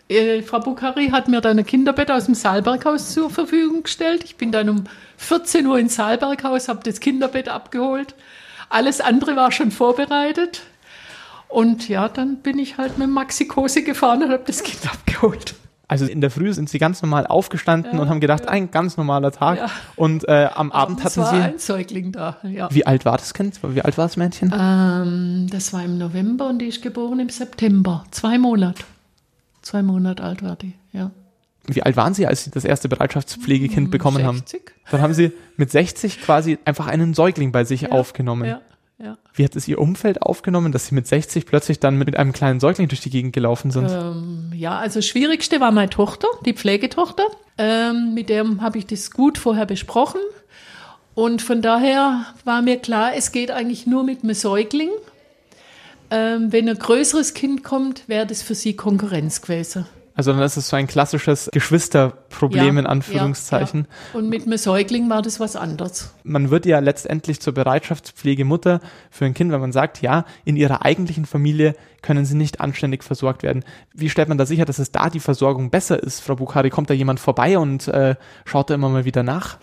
Äh, 0.08 0.42
Frau 0.42 0.58
Bukhari 0.58 1.10
hat 1.10 1.28
mir 1.28 1.40
dann 1.40 1.58
ein 1.58 1.66
Kinderbett 1.66 2.10
aus 2.10 2.24
dem 2.24 2.34
Saalberghaus 2.34 3.12
zur 3.12 3.30
Verfügung 3.30 3.84
gestellt. 3.84 4.24
Ich 4.24 4.36
bin 4.36 4.50
dann 4.50 4.68
um 4.68 4.84
14 5.18 5.66
Uhr 5.66 5.78
ins 5.78 5.94
Saalberghaus, 5.94 6.68
habe 6.68 6.80
das 6.82 6.98
Kinderbett 6.98 7.48
abgeholt. 7.48 8.14
Alles 8.70 9.00
andere 9.00 9.36
war 9.36 9.52
schon 9.52 9.70
vorbereitet. 9.70 10.62
Und 11.48 11.88
ja, 11.88 12.08
dann 12.08 12.38
bin 12.38 12.58
ich 12.58 12.78
halt 12.78 12.96
mit 12.96 13.10
Maxi 13.10 13.46
Kose 13.46 13.82
gefahren 13.82 14.22
und 14.22 14.32
habe 14.32 14.44
das 14.46 14.62
Kind 14.62 14.80
abgeholt. 14.92 15.54
Also 15.88 16.06
in 16.06 16.20
der 16.20 16.30
Früh 16.30 16.52
sind 16.52 16.70
sie 16.70 16.78
ganz 16.78 17.02
normal 17.02 17.26
aufgestanden 17.26 17.94
ja, 17.94 18.00
und 18.00 18.08
haben 18.08 18.20
gedacht, 18.20 18.44
ja. 18.44 18.50
ein 18.50 18.70
ganz 18.70 18.96
normaler 18.96 19.30
Tag. 19.30 19.58
Ja. 19.58 19.66
Und 19.96 20.26
äh, 20.26 20.48
am 20.54 20.72
Abend 20.72 21.04
hatten 21.04 21.20
war 21.20 21.30
sie. 21.30 21.36
ein 21.36 21.58
Säugling 21.58 22.12
da. 22.12 22.38
Ja. 22.44 22.72
Wie 22.72 22.86
alt 22.86 23.04
war 23.04 23.18
das 23.18 23.34
Kind? 23.34 23.60
Wie 23.62 23.82
alt 23.82 23.98
war 23.98 24.06
das 24.06 24.16
Mädchen? 24.16 24.54
Ähm, 24.58 25.48
das 25.50 25.72
war 25.72 25.84
im 25.84 25.98
November 25.98 26.48
und 26.48 26.60
die 26.60 26.66
ist 26.66 26.82
geboren 26.82 27.20
im 27.20 27.28
September. 27.28 28.04
Zwei 28.10 28.38
Monate. 28.38 28.84
Zwei 29.60 29.82
Monate 29.82 30.22
alt 30.22 30.42
war 30.42 30.56
die, 30.56 30.72
ja. 30.92 31.10
Wie 31.66 31.82
alt 31.82 31.96
waren 31.96 32.14
Sie, 32.14 32.26
als 32.26 32.44
Sie 32.44 32.50
das 32.50 32.64
erste 32.64 32.88
Bereitschaftspflegekind 32.88 33.86
hm, 33.86 33.90
bekommen 33.90 34.16
60. 34.16 34.26
haben? 34.26 34.74
Dann 34.90 35.00
haben 35.00 35.14
Sie 35.14 35.32
mit 35.56 35.70
60 35.70 36.20
quasi 36.20 36.58
einfach 36.64 36.88
einen 36.88 37.14
Säugling 37.14 37.52
bei 37.52 37.64
sich 37.64 37.92
aufgenommen. 37.92 38.46
Ja. 38.46 38.60
Ja. 38.98 39.18
Wie 39.34 39.44
hat 39.44 39.56
es 39.56 39.66
Ihr 39.66 39.80
Umfeld 39.80 40.22
aufgenommen, 40.22 40.70
dass 40.70 40.86
Sie 40.86 40.94
mit 40.94 41.06
60 41.06 41.46
plötzlich 41.46 41.80
dann 41.80 41.98
mit 41.98 42.16
einem 42.16 42.32
kleinen 42.32 42.60
Säugling 42.60 42.88
durch 42.88 43.00
die 43.00 43.10
Gegend 43.10 43.32
gelaufen 43.32 43.70
sind? 43.70 43.90
Ähm, 43.90 44.41
ja, 44.54 44.78
also 44.78 44.98
das 44.98 45.06
Schwierigste 45.06 45.60
war 45.60 45.70
meine 45.70 45.90
Tochter, 45.90 46.28
die 46.44 46.52
Pflegetochter. 46.54 47.24
Ähm, 47.58 48.14
mit 48.14 48.28
der 48.28 48.44
habe 48.60 48.78
ich 48.78 48.86
das 48.86 49.10
gut 49.10 49.38
vorher 49.38 49.66
besprochen. 49.66 50.20
Und 51.14 51.42
von 51.42 51.60
daher 51.60 52.26
war 52.44 52.62
mir 52.62 52.78
klar, 52.78 53.12
es 53.14 53.32
geht 53.32 53.50
eigentlich 53.50 53.86
nur 53.86 54.04
mit 54.04 54.22
einem 54.22 54.34
Säugling. 54.34 54.90
Ähm, 56.10 56.52
wenn 56.52 56.68
ein 56.68 56.78
größeres 56.78 57.34
Kind 57.34 57.64
kommt, 57.64 58.08
wäre 58.08 58.26
das 58.26 58.42
für 58.42 58.54
sie 58.54 58.74
Konkurrenz 58.74 59.42
gewesen. 59.42 59.86
Also 60.14 60.32
dann 60.32 60.42
ist 60.42 60.58
es 60.58 60.68
so 60.68 60.76
ein 60.76 60.86
klassisches 60.86 61.48
Geschwisterproblem 61.52 62.74
ja, 62.74 62.80
in 62.80 62.86
Anführungszeichen. 62.86 63.86
Ja, 63.88 63.94
ja. 64.12 64.18
Und 64.18 64.28
mit 64.28 64.44
einem 64.44 64.58
Säugling 64.58 65.08
war 65.08 65.22
das 65.22 65.40
was 65.40 65.56
anderes. 65.56 66.12
Man 66.22 66.50
wird 66.50 66.66
ja 66.66 66.80
letztendlich 66.80 67.40
zur 67.40 67.54
Bereitschaftspflegemutter 67.54 68.80
für 69.10 69.24
ein 69.24 69.32
Kind, 69.32 69.52
wenn 69.52 69.60
man 69.60 69.72
sagt, 69.72 70.02
ja, 70.02 70.26
in 70.44 70.56
ihrer 70.56 70.84
eigentlichen 70.84 71.24
Familie 71.24 71.74
können 72.02 72.24
sie 72.24 72.36
nicht 72.36 72.60
anständig 72.60 73.04
versorgt 73.04 73.42
werden. 73.42 73.64
Wie 73.94 74.10
stellt 74.10 74.28
man 74.28 74.38
da 74.38 74.46
sicher, 74.46 74.64
dass 74.64 74.78
es 74.78 74.92
da 74.92 75.08
die 75.08 75.20
Versorgung 75.20 75.70
besser 75.70 76.02
ist? 76.02 76.20
Frau 76.20 76.36
Bukhari, 76.36 76.70
kommt 76.70 76.90
da 76.90 76.94
jemand 76.94 77.20
vorbei 77.20 77.58
und 77.58 77.88
äh, 77.88 78.16
schaut 78.44 78.70
da 78.70 78.74
immer 78.74 78.88
mal 78.88 79.04
wieder 79.04 79.22
nach? 79.22 79.58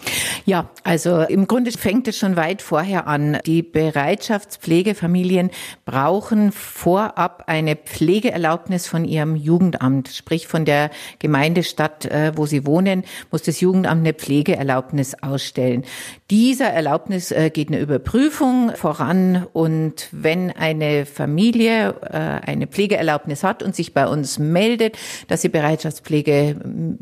Ja, 0.46 0.70
also 0.84 1.22
im 1.22 1.48
Grunde 1.48 1.72
fängt 1.72 2.08
es 2.08 2.18
schon 2.18 2.36
weit 2.36 2.62
vorher 2.62 3.08
an. 3.08 3.38
Die 3.46 3.62
Bereitschaftspflegefamilien 3.62 5.52
brauchen 5.86 6.52
vorab 6.52 7.44
eine 7.48 7.76
Pflegeerlaubnis 7.76 8.88
von 8.88 9.06
ihrem 9.06 9.36
Jugendamt, 9.36 10.10
sprich 10.10 10.48
von 10.48 10.66
der 10.66 10.90
Gemeindestadt, 11.20 12.06
äh, 12.06 12.32
wo 12.36 12.46
sie 12.46 12.66
wohnen, 12.66 13.04
muss 13.32 13.44
das 13.44 13.60
Jugendamt 13.60 14.00
eine 14.00 14.14
Pflegeerlaubnis 14.14 15.16
ausstellen. 15.22 15.84
Dieser 16.30 16.68
Erlaubnis 16.68 17.32
äh, 17.32 17.50
geht 17.50 17.68
eine 17.68 17.80
Überprüfung 17.80 18.72
voran 18.76 19.46
und 19.52 20.08
wenn 20.12 20.52
eine 20.52 21.06
Familie 21.06 21.96
äh, 22.02 22.29
eine 22.30 22.68
Pflegeerlaubnis 22.68 23.44
hat 23.44 23.64
und 23.64 23.76
sich 23.76 23.94
bei 23.94 24.08
uns 24.08 24.40
meldet, 24.40 24.98
dass 25.28 25.42
sie 25.42 25.50
Bereitschaftspflege 25.50 26.56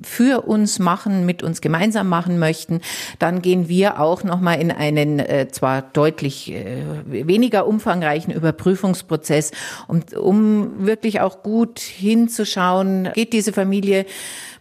für 0.04 0.48
uns 0.48 0.80
machen, 0.80 1.26
mit 1.26 1.44
uns 1.44 1.62
gemeinsam 1.62 2.10
machen 2.10 2.40
möchten, 2.40 2.82
dann 3.20 3.42
gehen 3.42 3.70
wir 3.70 4.00
auch 4.00 4.24
nochmal 4.24 4.60
in 4.60 4.72
einen 4.72 5.20
äh, 5.20 5.48
zwar 5.50 5.82
deutlich 5.82 6.52
äh, 6.52 6.84
weniger 7.06 7.68
umfangreichen 7.68 8.34
Überprüfungsprozess, 8.34 9.52
um, 9.88 10.02
um 10.20 10.86
wirklich 10.86 11.22
auch 11.22 11.44
gut 11.44 11.80
hinzuschauen, 11.80 13.10
geht 13.14 13.34
diese 13.34 13.54
Familie 13.54 14.06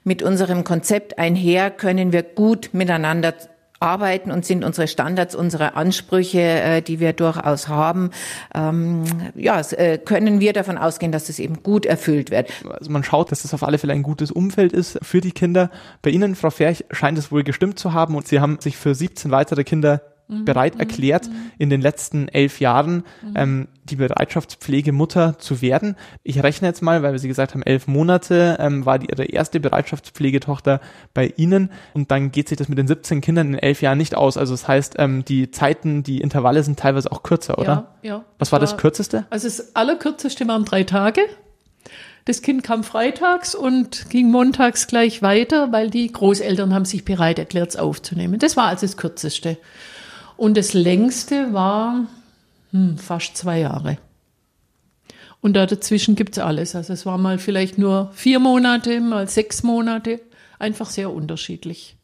mit 0.04 0.22
unserem 0.22 0.62
Konzept 0.62 1.18
einher, 1.18 1.70
können 1.70 2.12
wir 2.12 2.22
gut 2.22 2.70
miteinander 2.72 3.34
arbeiten 3.80 4.30
und 4.30 4.44
sind 4.44 4.64
unsere 4.64 4.88
Standards, 4.88 5.34
unsere 5.34 5.74
Ansprüche, 5.74 6.40
äh, 6.40 6.82
die 6.82 7.00
wir 7.00 7.12
durchaus 7.12 7.68
haben, 7.68 8.10
ähm, 8.54 9.04
ja, 9.34 9.60
äh, 9.60 9.98
können 9.98 10.40
wir 10.40 10.52
davon 10.52 10.78
ausgehen, 10.78 11.12
dass 11.12 11.28
es 11.28 11.38
eben 11.38 11.62
gut 11.62 11.86
erfüllt 11.86 12.30
wird. 12.30 12.50
Also 12.68 12.90
man 12.90 13.04
schaut, 13.04 13.30
dass 13.30 13.42
das 13.42 13.54
auf 13.54 13.62
alle 13.62 13.78
Fälle 13.78 13.92
ein 13.92 14.02
gutes 14.02 14.30
Umfeld 14.30 14.72
ist 14.72 14.98
für 15.02 15.20
die 15.20 15.32
Kinder. 15.32 15.70
Bei 16.02 16.10
Ihnen, 16.10 16.34
Frau 16.34 16.50
Ferch, 16.50 16.84
scheint 16.90 17.18
es 17.18 17.30
wohl 17.30 17.44
gestimmt 17.44 17.78
zu 17.78 17.92
haben 17.92 18.14
und 18.14 18.26
Sie 18.26 18.40
haben 18.40 18.58
sich 18.60 18.76
für 18.76 18.94
17 18.94 19.30
weitere 19.30 19.64
Kinder. 19.64 20.00
Bereit 20.28 20.74
mhm. 20.74 20.80
erklärt, 20.80 21.28
mhm. 21.28 21.52
in 21.58 21.70
den 21.70 21.80
letzten 21.80 22.28
elf 22.28 22.58
Jahren 22.58 23.04
ähm, 23.36 23.68
die 23.84 23.96
Bereitschaftspflegemutter 23.96 25.38
zu 25.38 25.62
werden. 25.62 25.94
Ich 26.24 26.42
rechne 26.42 26.66
jetzt 26.66 26.82
mal, 26.82 27.02
weil 27.02 27.12
wir 27.12 27.18
Sie 27.20 27.28
gesagt 27.28 27.54
haben, 27.54 27.62
elf 27.62 27.86
Monate 27.86 28.56
ähm, 28.58 28.84
war 28.84 28.98
die, 28.98 29.06
Ihre 29.06 29.24
erste 29.24 29.60
Bereitschaftspflegetochter 29.60 30.80
bei 31.14 31.32
Ihnen 31.36 31.70
und 31.94 32.10
dann 32.10 32.32
geht 32.32 32.48
sich 32.48 32.58
das 32.58 32.68
mit 32.68 32.78
den 32.78 32.88
17 32.88 33.20
Kindern 33.20 33.54
in 33.54 33.58
elf 33.58 33.82
Jahren 33.82 33.98
nicht 33.98 34.16
aus. 34.16 34.36
Also 34.36 34.52
das 34.54 34.66
heißt, 34.66 34.96
ähm, 34.98 35.24
die 35.24 35.52
Zeiten, 35.52 36.02
die 36.02 36.20
Intervalle 36.20 36.62
sind 36.64 36.78
teilweise 36.78 37.12
auch 37.12 37.22
kürzer, 37.22 37.58
oder? 37.58 37.94
Ja, 38.02 38.08
ja. 38.08 38.24
Was 38.38 38.50
war 38.50 38.58
das 38.58 38.76
kürzeste? 38.76 39.26
Also 39.30 39.46
das 39.46 39.76
allerkürzeste 39.76 40.48
waren 40.48 40.64
drei 40.64 40.82
Tage. 40.82 41.20
Das 42.24 42.42
Kind 42.42 42.64
kam 42.64 42.82
freitags 42.82 43.54
und 43.54 44.10
ging 44.10 44.32
montags 44.32 44.88
gleich 44.88 45.22
weiter, 45.22 45.70
weil 45.70 45.90
die 45.90 46.10
Großeltern 46.10 46.74
haben 46.74 46.84
sich 46.84 47.04
bereit 47.04 47.38
erklärt, 47.38 47.68
es 47.70 47.76
aufzunehmen. 47.76 48.40
Das 48.40 48.56
war 48.56 48.66
also 48.66 48.84
das 48.84 48.96
kürzeste. 48.96 49.58
Und 50.36 50.56
das 50.56 50.74
längste 50.74 51.52
war 51.52 52.06
hm, 52.72 52.98
fast 52.98 53.36
zwei 53.36 53.60
Jahre. 53.60 53.98
Und 55.40 55.54
da 55.54 55.66
dazwischen 55.66 56.16
gibt's 56.16 56.38
alles. 56.38 56.74
Also 56.74 56.92
es 56.92 57.06
war 57.06 57.18
mal 57.18 57.38
vielleicht 57.38 57.78
nur 57.78 58.10
vier 58.14 58.40
Monate, 58.40 59.00
mal 59.00 59.28
sechs 59.28 59.62
Monate. 59.62 60.20
Einfach 60.58 60.90
sehr 60.90 61.12
unterschiedlich. 61.12 61.96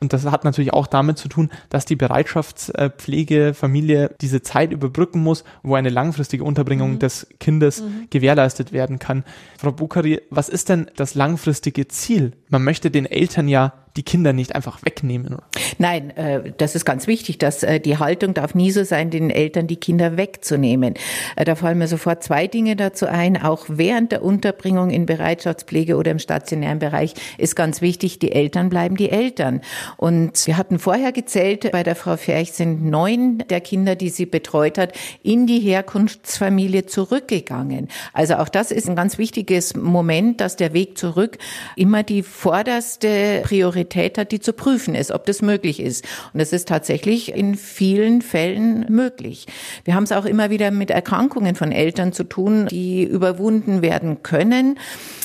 Und 0.00 0.12
das 0.12 0.24
hat 0.24 0.44
natürlich 0.44 0.72
auch 0.72 0.86
damit 0.86 1.18
zu 1.18 1.28
tun, 1.28 1.50
dass 1.68 1.84
die 1.84 1.96
Bereitschaftspflegefamilie 1.96 4.14
diese 4.20 4.42
Zeit 4.42 4.70
überbrücken 4.72 5.20
muss, 5.22 5.42
wo 5.62 5.74
eine 5.74 5.90
langfristige 5.90 6.44
Unterbringung 6.44 6.92
mhm. 6.92 7.00
des 7.00 7.26
Kindes 7.38 7.82
mhm. 7.82 8.06
gewährleistet 8.10 8.72
werden 8.72 8.98
kann. 8.98 9.24
Frau 9.58 9.72
Bukhari, 9.72 10.22
was 10.30 10.48
ist 10.48 10.68
denn 10.68 10.90
das 10.96 11.14
langfristige 11.14 11.88
Ziel? 11.88 12.32
Man 12.48 12.64
möchte 12.64 12.90
den 12.90 13.06
Eltern 13.06 13.48
ja 13.48 13.72
die 13.98 14.04
Kinder 14.04 14.32
nicht 14.32 14.54
einfach 14.54 14.78
wegnehmen. 14.84 15.38
Nein, 15.78 16.16
äh, 16.16 16.52
das 16.56 16.76
ist 16.76 16.84
ganz 16.84 17.08
wichtig, 17.08 17.38
dass 17.38 17.64
äh, 17.64 17.80
die 17.80 17.98
Haltung 17.98 18.32
darf 18.32 18.54
nie 18.54 18.70
so 18.70 18.84
sein, 18.84 19.10
den 19.10 19.28
Eltern 19.28 19.66
die 19.66 19.76
Kinder 19.76 20.16
wegzunehmen. 20.16 20.94
Äh, 21.34 21.44
da 21.44 21.56
fallen 21.56 21.78
mir 21.78 21.88
sofort 21.88 22.22
zwei 22.22 22.46
Dinge 22.46 22.76
dazu 22.76 23.06
ein. 23.06 23.42
Auch 23.42 23.66
während 23.68 24.12
der 24.12 24.22
Unterbringung 24.22 24.90
in 24.90 25.04
Bereitschaftspflege 25.04 25.96
oder 25.96 26.12
im 26.12 26.20
stationären 26.20 26.78
Bereich 26.78 27.14
ist 27.38 27.56
ganz 27.56 27.80
wichtig, 27.80 28.20
die 28.20 28.30
Eltern 28.30 28.68
bleiben 28.68 28.96
die 28.96 29.10
Eltern. 29.10 29.62
Und 29.96 30.46
wir 30.46 30.56
hatten 30.56 30.78
vorher 30.78 31.10
gezählt, 31.10 31.72
bei 31.72 31.82
der 31.82 31.96
Frau 31.96 32.16
Ferch 32.16 32.52
sind 32.52 32.84
neun 32.84 33.38
der 33.50 33.60
Kinder, 33.60 33.96
die 33.96 34.10
sie 34.10 34.26
betreut 34.26 34.78
hat, 34.78 34.92
in 35.24 35.48
die 35.48 35.58
Herkunftsfamilie 35.58 36.86
zurückgegangen. 36.86 37.88
Also 38.12 38.36
auch 38.36 38.48
das 38.48 38.70
ist 38.70 38.88
ein 38.88 38.94
ganz 38.94 39.18
wichtiges 39.18 39.74
Moment, 39.74 40.40
dass 40.40 40.54
der 40.54 40.72
Weg 40.72 40.96
zurück 40.96 41.36
immer 41.74 42.04
die 42.04 42.22
vorderste 42.22 43.42
Priorität 43.42 43.87
hat, 44.18 44.32
die 44.32 44.40
zu 44.40 44.52
prüfen 44.52 44.94
ist, 44.94 45.10
ob 45.10 45.26
das 45.26 45.42
möglich 45.42 45.80
ist. 45.80 46.06
Und 46.32 46.40
es 46.40 46.52
ist 46.52 46.68
tatsächlich 46.68 47.34
in 47.34 47.54
vielen 47.54 48.22
Fällen 48.22 48.86
möglich. 48.88 49.46
Wir 49.84 49.94
haben 49.94 50.04
es 50.04 50.12
auch 50.12 50.24
immer 50.24 50.50
wieder 50.50 50.70
mit 50.70 50.90
Erkrankungen 50.90 51.54
von 51.54 51.72
Eltern 51.72 52.12
zu 52.12 52.24
tun, 52.24 52.66
die 52.68 53.04
überwunden 53.04 53.82
werden 53.82 54.22
können. 54.22 54.78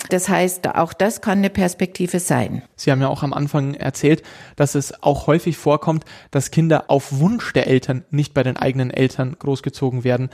Das 0.09 0.29
heißt, 0.29 0.67
auch 0.67 0.93
das 0.93 1.21
kann 1.21 1.39
eine 1.39 1.49
Perspektive 1.49 2.19
sein. 2.19 2.61
Sie 2.75 2.91
haben 2.91 3.01
ja 3.01 3.07
auch 3.07 3.23
am 3.23 3.33
Anfang 3.33 3.73
erzählt, 3.73 4.21
dass 4.55 4.75
es 4.75 5.01
auch 5.01 5.27
häufig 5.27 5.57
vorkommt, 5.57 6.03
dass 6.31 6.51
Kinder 6.51 6.85
auf 6.89 7.19
Wunsch 7.19 7.53
der 7.53 7.67
Eltern 7.67 8.03
nicht 8.11 8.33
bei 8.33 8.43
den 8.43 8.57
eigenen 8.57 8.91
Eltern 8.91 9.35
großgezogen 9.39 10.03
werden 10.03 10.29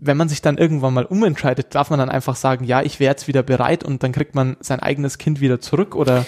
wenn 0.00 0.16
man 0.16 0.28
sich 0.28 0.42
dann 0.42 0.58
irgendwann 0.58 0.94
mal 0.94 1.04
umentscheidet, 1.04 1.74
darf 1.74 1.90
man 1.90 1.98
dann 1.98 2.08
einfach 2.08 2.36
sagen, 2.36 2.64
ja, 2.64 2.82
ich 2.82 3.00
wäre 3.00 3.12
jetzt 3.12 3.28
wieder 3.28 3.42
bereit 3.42 3.84
und 3.84 4.02
dann 4.02 4.12
kriegt 4.12 4.34
man 4.34 4.56
sein 4.60 4.80
eigenes 4.80 5.18
Kind 5.18 5.40
wieder 5.40 5.60
zurück 5.60 5.94
oder? 5.94 6.24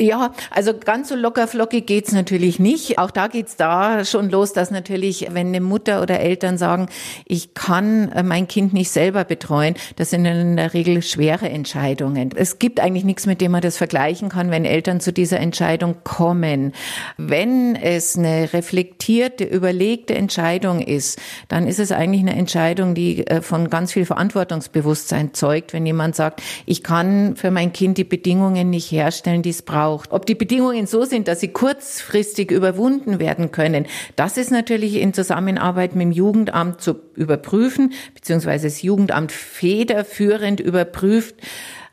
Ja, 0.00 0.32
also 0.52 0.78
ganz 0.78 1.08
so 1.08 1.16
locker 1.16 1.48
flockig 1.48 1.84
geht's 1.84 2.12
natürlich 2.12 2.60
nicht. 2.60 2.98
Auch 2.98 3.10
da 3.10 3.26
geht's 3.26 3.56
da 3.56 4.04
schon 4.04 4.30
los, 4.30 4.52
dass 4.52 4.70
natürlich, 4.70 5.26
wenn 5.32 5.48
eine 5.48 5.60
Mutter 5.60 6.02
oder 6.02 6.20
Eltern 6.20 6.56
sagen, 6.56 6.86
ich 7.26 7.54
kann 7.54 8.12
äh, 8.12 8.22
mein 8.22 8.46
Kind 8.46 8.72
nicht 8.72 8.90
selber 8.90 9.24
betreuen, 9.24 9.74
das 9.96 10.10
sind 10.10 10.24
in 10.24 10.56
der 10.56 10.72
Regel 10.72 11.02
schwere 11.02 11.48
Entscheidungen. 11.48 12.30
Es 12.36 12.60
gibt 12.60 12.78
eigentlich 12.78 13.02
nichts, 13.02 13.26
mit 13.26 13.40
dem 13.40 13.50
man 13.50 13.60
das 13.60 13.76
vergleichen 13.76 14.28
kann, 14.28 14.52
wenn 14.52 14.64
Eltern 14.64 15.00
zu 15.00 15.12
dieser 15.12 15.40
Entscheidung 15.40 15.96
kommen. 16.04 16.72
Wenn 17.16 17.74
es 17.74 18.16
eine 18.16 18.52
reflektierte, 18.52 19.42
überlegte 19.42 20.14
Entscheidung 20.14 20.80
ist, 20.80 21.18
dann 21.48 21.66
ist 21.66 21.80
es 21.80 21.90
eigentlich 21.90 22.20
eine 22.20 22.36
Entscheidung, 22.36 22.94
die 22.94 23.07
äh, 23.16 23.42
von 23.42 23.70
ganz 23.70 23.92
viel 23.92 24.04
Verantwortungsbewusstsein 24.04 25.34
zeugt, 25.34 25.72
wenn 25.72 25.86
jemand 25.86 26.16
sagt, 26.16 26.42
ich 26.66 26.82
kann 26.82 27.36
für 27.36 27.50
mein 27.50 27.72
Kind 27.72 27.98
die 27.98 28.04
Bedingungen 28.04 28.70
nicht 28.70 28.90
herstellen, 28.90 29.42
die 29.42 29.50
es 29.50 29.62
braucht. 29.62 30.12
Ob 30.12 30.26
die 30.26 30.34
Bedingungen 30.34 30.86
so 30.86 31.04
sind, 31.04 31.28
dass 31.28 31.40
sie 31.40 31.48
kurzfristig 31.48 32.50
überwunden 32.50 33.18
werden 33.18 33.50
können, 33.50 33.86
das 34.16 34.36
ist 34.36 34.50
natürlich 34.50 34.96
in 34.96 35.14
Zusammenarbeit 35.14 35.94
mit 35.94 36.04
dem 36.04 36.12
Jugendamt 36.12 36.80
zu 36.80 36.96
überprüfen, 37.14 37.92
beziehungsweise 38.14 38.66
das 38.66 38.82
Jugendamt 38.82 39.32
federführend 39.32 40.60
überprüft, 40.60 41.34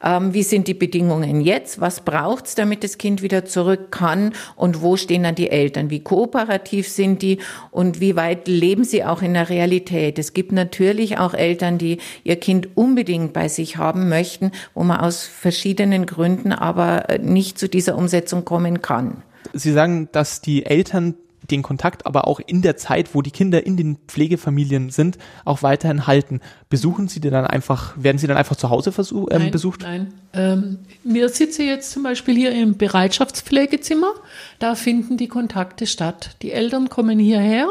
ähm, 0.06 0.34
wie 0.34 0.44
sind 0.44 0.68
die 0.68 0.74
Bedingungen 0.74 1.42
jetzt, 1.42 1.82
was 1.82 2.02
braucht's, 2.02 2.56
damit 2.56 2.84
das 2.84 2.98
Kind 2.98 3.22
wieder 3.22 3.44
zurück 3.46 3.92
kann 3.92 4.34
und 4.56 4.82
wo 4.82 4.96
stehen 4.96 5.24
dann 5.24 5.36
die 5.36 5.50
Eltern, 5.50 5.90
wie 5.90 6.02
kooperativ 6.02 6.88
sind 6.88 7.22
die 7.22 7.40
und 7.72 8.00
wie 8.00 8.16
weit 8.16 8.48
leben 8.48 8.84
sie 8.84 9.04
auch 9.04 9.22
in 9.22 9.34
der 9.34 9.50
Realität. 9.50 10.20
Es 10.20 10.34
gibt 10.34 10.52
natürlich 10.52 11.18
auch 11.18 11.34
Eltern, 11.34 11.78
die 11.78 11.98
ihr 12.24 12.36
Kind 12.38 12.70
unbedingt 12.76 13.34
bei 13.34 13.48
sich 13.48 13.78
haben 13.78 14.08
möchten, 14.08 14.52
wo 14.76 14.84
man 14.84 15.00
aus 15.00 15.24
verschiedenen 15.26 16.06
Gründen 16.06 16.52
aber 16.52 17.10
äh, 17.10 17.20
nicht 17.20 17.58
zu 17.58 17.68
dieser 17.68 17.98
Umsetzung 17.98 18.46
kommen 18.46 18.82
kann. 18.82 19.24
Sie 19.54 19.72
sagen, 19.72 20.10
dass 20.12 20.42
die 20.42 20.66
Eltern 20.66 21.16
den 21.52 21.62
Kontakt 21.62 22.06
aber 22.06 22.28
auch 22.28 22.40
in 22.40 22.62
der 22.62 22.78
Zeit, 22.78 23.14
wo 23.14 23.22
die 23.22 23.32
Kinder 23.32 23.66
in 23.66 23.78
den 23.78 23.98
Pflegefamilien 24.08 24.90
sind, 24.90 25.18
auch 25.44 25.64
weiterhin 25.64 26.08
halten. 26.08 26.42
Besuchen 26.70 27.08
Sie 27.08 27.20
die 27.20 27.30
dann 27.30 27.46
einfach, 27.46 27.94
werden 27.98 28.18
Sie 28.18 28.28
dann 28.28 28.38
einfach 28.38 28.56
zu 28.56 28.70
Hause 28.70 28.92
versuch, 28.92 29.28
ähm, 29.32 29.44
nein, 29.44 29.52
besucht? 29.52 29.82
Nein, 29.82 30.14
ähm, 30.34 30.80
wir 31.04 31.30
sitzen 31.30 31.66
jetzt 31.66 31.92
zum 31.92 32.04
Beispiel 32.04 32.36
hier 32.36 32.52
im 32.52 32.78
Bereitschaftspflegezimmer. 32.78 34.14
Da 34.60 34.76
finden 34.76 35.18
die 35.18 35.28
Kontakte 35.28 35.88
statt. 35.88 36.36
Die 36.42 36.52
Eltern 36.52 36.90
kommen 36.90 37.20
hierher. 37.20 37.68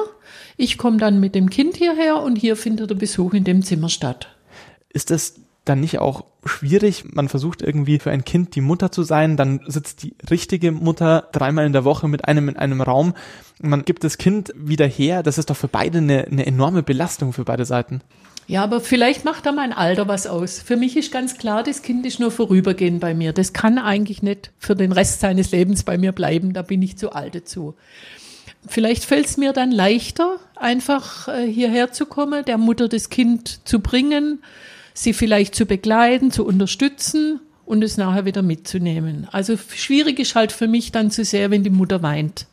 Ich 0.56 0.78
komme 0.78 0.98
dann 0.98 1.20
mit 1.20 1.34
dem 1.34 1.50
Kind 1.50 1.76
hierher 1.76 2.22
und 2.22 2.36
hier 2.36 2.56
findet 2.56 2.90
der 2.90 2.94
Besuch 2.94 3.34
in 3.34 3.44
dem 3.44 3.62
Zimmer 3.62 3.88
statt. 3.88 4.28
Ist 4.88 5.10
das 5.10 5.34
dann 5.64 5.80
nicht 5.80 5.98
auch 5.98 6.24
schwierig? 6.44 7.04
Man 7.14 7.28
versucht 7.28 7.62
irgendwie 7.62 7.98
für 7.98 8.10
ein 8.10 8.24
Kind 8.24 8.54
die 8.54 8.60
Mutter 8.60 8.92
zu 8.92 9.02
sein, 9.02 9.36
dann 9.36 9.60
sitzt 9.66 10.02
die 10.02 10.14
richtige 10.30 10.72
Mutter 10.72 11.28
dreimal 11.32 11.66
in 11.66 11.72
der 11.72 11.84
Woche 11.84 12.08
mit 12.08 12.26
einem 12.26 12.48
in 12.48 12.56
einem 12.56 12.80
Raum. 12.80 13.14
Man 13.60 13.84
gibt 13.84 14.04
das 14.04 14.18
Kind 14.18 14.52
wieder 14.56 14.86
her. 14.86 15.22
Das 15.22 15.38
ist 15.38 15.50
doch 15.50 15.56
für 15.56 15.68
beide 15.68 15.98
eine, 15.98 16.24
eine 16.24 16.46
enorme 16.46 16.82
Belastung 16.82 17.32
für 17.32 17.44
beide 17.44 17.64
Seiten. 17.64 18.02
Ja, 18.46 18.62
aber 18.62 18.80
vielleicht 18.80 19.24
macht 19.24 19.46
da 19.46 19.52
mein 19.52 19.72
Alter 19.72 20.06
was 20.06 20.26
aus. 20.26 20.60
Für 20.60 20.76
mich 20.76 20.96
ist 20.96 21.10
ganz 21.10 21.38
klar, 21.38 21.62
das 21.62 21.80
Kind 21.80 22.04
ist 22.04 22.20
nur 22.20 22.30
vorübergehend 22.30 23.00
bei 23.00 23.14
mir. 23.14 23.32
Das 23.32 23.54
kann 23.54 23.78
eigentlich 23.78 24.22
nicht 24.22 24.52
für 24.58 24.76
den 24.76 24.92
Rest 24.92 25.20
seines 25.20 25.50
Lebens 25.50 25.82
bei 25.82 25.96
mir 25.96 26.12
bleiben. 26.12 26.52
Da 26.52 26.60
bin 26.60 26.82
ich 26.82 26.98
zu 26.98 27.12
alt 27.12 27.34
dazu. 27.34 27.74
Vielleicht 28.66 29.04
fällt 29.04 29.26
es 29.26 29.36
mir 29.36 29.52
dann 29.52 29.70
leichter, 29.70 30.38
einfach 30.56 31.28
äh, 31.28 31.46
hierher 31.46 31.92
zu 31.92 32.06
kommen, 32.06 32.44
der 32.44 32.58
Mutter 32.58 32.88
das 32.88 33.10
Kind 33.10 33.66
zu 33.66 33.80
bringen, 33.80 34.42
sie 34.94 35.12
vielleicht 35.12 35.54
zu 35.54 35.66
begleiten, 35.66 36.30
zu 36.30 36.46
unterstützen 36.46 37.40
und 37.66 37.82
es 37.82 37.98
nachher 37.98 38.24
wieder 38.24 38.42
mitzunehmen. 38.42 39.28
Also 39.30 39.56
schwierig 39.56 40.18
ist 40.18 40.34
halt 40.34 40.52
für 40.52 40.68
mich 40.68 40.92
dann 40.92 41.10
zu 41.10 41.24
sehr, 41.24 41.50
wenn 41.50 41.64
die 41.64 41.70
Mutter 41.70 42.02
weint. 42.02 42.46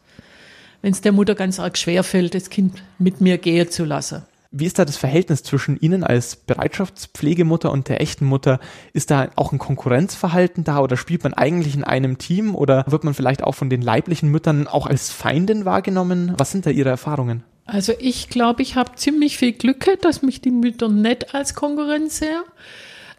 Wenn 0.82 0.92
es 0.92 1.02
der 1.02 1.12
Mutter 1.12 1.36
ganz 1.36 1.60
arg 1.60 1.78
schwer 1.78 2.04
fällt, 2.04 2.34
das 2.34 2.50
Kind 2.50 2.82
mit 2.98 3.22
mir 3.22 3.38
gehen 3.38 3.70
zu 3.70 3.86
lassen. 3.86 4.24
Wie 4.54 4.66
ist 4.66 4.80
da 4.80 4.84
das 4.84 4.98
Verhältnis 4.98 5.44
zwischen 5.44 5.80
Ihnen 5.80 6.04
als 6.04 6.36
Bereitschaftspflegemutter 6.36 7.72
und 7.72 7.88
der 7.88 8.02
echten 8.02 8.26
Mutter? 8.26 8.60
Ist 8.92 9.10
da 9.10 9.30
auch 9.38 9.54
ein 9.54 9.60
Konkurrenzverhalten 9.60 10.66
da 10.66 10.80
oder 10.80 10.98
spielt 10.98 11.24
man 11.24 11.34
eigentlich 11.34 11.74
in 11.74 11.86
einem 11.86 12.18
Team 12.18 12.54
oder 12.56 12.84
wird 12.88 13.06
man 13.06 13.14
vielleicht 13.14 13.44
auch 13.44 13.56
von 13.56 13.70
den 13.70 13.82
leiblichen 13.82 14.28
Müttern 14.28 14.68
auch 14.68 14.88
als 14.88 15.10
Feindin 15.10 15.64
wahrgenommen? 15.64 16.34
Was 16.38 16.52
sind 16.52 16.66
da 16.66 16.70
Ihre 16.70 16.90
Erfahrungen? 16.90 17.44
Also 17.66 17.94
ich 18.00 18.30
glaube, 18.30 18.62
ich 18.62 18.76
habe 18.76 18.96
ziemlich 18.96 19.38
viel 19.38 19.54
Glück, 19.54 19.86
dass 20.02 20.22
mich 20.22 20.42
die 20.42 20.52
Mütter 20.52 20.90
nicht 20.90 21.34
als 21.34 21.54
Konkurrenz 21.54 22.20
sehen. 22.20 22.42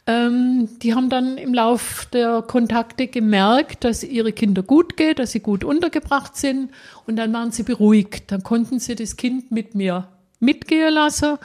Ähm, 0.06 0.68
die 0.82 0.94
haben 0.94 1.08
dann 1.08 1.38
im 1.38 1.54
Lauf 1.54 2.06
der 2.12 2.42
Kontakte 2.42 3.06
gemerkt, 3.06 3.84
dass 3.84 4.02
ihre 4.02 4.32
Kinder 4.32 4.62
gut 4.64 4.96
geht, 4.96 5.20
dass 5.20 5.30
sie 5.30 5.40
gut 5.40 5.62
untergebracht 5.62 6.37
sind 6.37 6.72
und 7.06 7.16
dann 7.16 7.32
waren 7.32 7.52
sie 7.52 7.62
beruhigt. 7.62 8.32
Dann 8.32 8.42
konnten 8.42 8.80
sie 8.80 8.96
das 8.96 9.16
Kind 9.16 9.52
mit 9.52 9.76
mir 9.76 10.08
mitgehen 10.40 10.92
lassen 10.92 11.38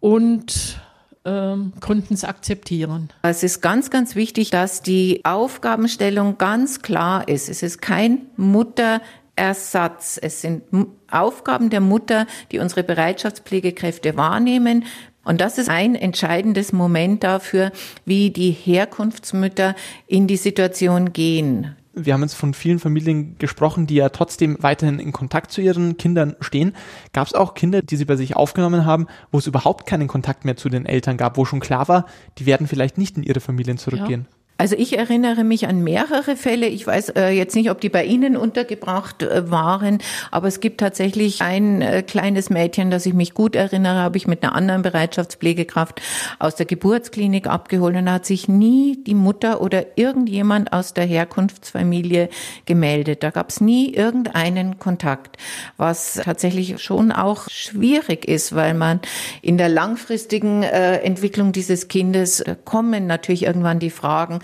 und 0.00 0.80
ähm, 1.24 1.72
konnten 1.80 2.14
es 2.14 2.24
akzeptieren. 2.24 3.10
Es 3.22 3.44
ist 3.44 3.60
ganz, 3.60 3.90
ganz 3.90 4.16
wichtig, 4.16 4.50
dass 4.50 4.82
die 4.82 5.24
Aufgabenstellung 5.24 6.36
ganz 6.36 6.82
klar 6.82 7.28
ist. 7.28 7.48
Es 7.48 7.62
ist 7.62 7.80
kein 7.80 8.26
Mutter 8.36 9.00
Ersatz. 9.36 10.18
Es 10.20 10.40
sind 10.40 10.62
Aufgaben 11.10 11.70
der 11.70 11.80
Mutter, 11.80 12.26
die 12.52 12.58
unsere 12.58 12.82
Bereitschaftspflegekräfte 12.82 14.16
wahrnehmen. 14.16 14.84
Und 15.24 15.40
das 15.40 15.58
ist 15.58 15.70
ein 15.70 15.94
entscheidendes 15.94 16.72
Moment 16.72 17.24
dafür, 17.24 17.72
wie 18.04 18.30
die 18.30 18.50
Herkunftsmütter 18.50 19.74
in 20.06 20.26
die 20.26 20.36
Situation 20.36 21.12
gehen. 21.12 21.76
Wir 21.96 22.12
haben 22.12 22.22
jetzt 22.22 22.34
von 22.34 22.54
vielen 22.54 22.80
Familien 22.80 23.36
gesprochen, 23.38 23.86
die 23.86 23.94
ja 23.94 24.08
trotzdem 24.08 24.56
weiterhin 24.60 24.98
in 24.98 25.12
Kontakt 25.12 25.52
zu 25.52 25.60
ihren 25.60 25.96
Kindern 25.96 26.34
stehen. 26.40 26.74
Gab 27.12 27.28
es 27.28 27.34
auch 27.34 27.54
Kinder, 27.54 27.82
die 27.82 27.96
sie 27.96 28.04
bei 28.04 28.16
sich 28.16 28.34
aufgenommen 28.34 28.84
haben, 28.84 29.06
wo 29.30 29.38
es 29.38 29.46
überhaupt 29.46 29.86
keinen 29.86 30.08
Kontakt 30.08 30.44
mehr 30.44 30.56
zu 30.56 30.68
den 30.68 30.86
Eltern 30.86 31.16
gab, 31.16 31.36
wo 31.36 31.44
schon 31.44 31.60
klar 31.60 31.86
war, 31.86 32.06
die 32.38 32.46
werden 32.46 32.66
vielleicht 32.66 32.98
nicht 32.98 33.16
in 33.16 33.22
ihre 33.22 33.40
Familien 33.40 33.78
zurückgehen? 33.78 34.26
Ja. 34.28 34.33
Also 34.56 34.76
ich 34.76 34.96
erinnere 34.96 35.42
mich 35.42 35.66
an 35.66 35.82
mehrere 35.82 36.36
Fälle. 36.36 36.68
Ich 36.68 36.86
weiß 36.86 37.10
äh, 37.10 37.30
jetzt 37.30 37.56
nicht, 37.56 37.70
ob 37.70 37.80
die 37.80 37.88
bei 37.88 38.04
Ihnen 38.04 38.36
untergebracht 38.36 39.24
äh, 39.24 39.50
waren, 39.50 39.98
aber 40.30 40.46
es 40.46 40.60
gibt 40.60 40.78
tatsächlich 40.78 41.42
ein 41.42 41.82
äh, 41.82 42.02
kleines 42.02 42.50
Mädchen, 42.50 42.92
das 42.92 43.04
ich 43.04 43.14
mich 43.14 43.34
gut 43.34 43.56
erinnere, 43.56 43.96
habe 43.96 44.16
ich 44.16 44.28
mit 44.28 44.44
einer 44.44 44.54
anderen 44.54 44.82
Bereitschaftspflegekraft 44.82 46.00
aus 46.38 46.54
der 46.54 46.66
Geburtsklinik 46.66 47.48
abgeholt 47.48 47.96
und 47.96 48.06
da 48.06 48.12
hat 48.12 48.26
sich 48.26 48.46
nie 48.46 49.02
die 49.04 49.14
Mutter 49.14 49.60
oder 49.60 49.98
irgendjemand 49.98 50.72
aus 50.72 50.94
der 50.94 51.04
Herkunftsfamilie 51.04 52.28
gemeldet. 52.64 53.24
Da 53.24 53.30
gab 53.30 53.50
es 53.50 53.60
nie 53.60 53.92
irgendeinen 53.92 54.78
Kontakt, 54.78 55.36
was 55.78 56.20
tatsächlich 56.24 56.80
schon 56.80 57.10
auch 57.10 57.48
schwierig 57.50 58.24
ist, 58.28 58.54
weil 58.54 58.74
man 58.74 59.00
in 59.42 59.58
der 59.58 59.68
langfristigen 59.68 60.62
Entwicklung 60.62 61.52
dieses 61.52 61.88
Kindes 61.88 62.44
kommen 62.64 63.06
natürlich 63.06 63.44
irgendwann 63.44 63.80
die 63.80 63.90
Fragen, 63.90 64.40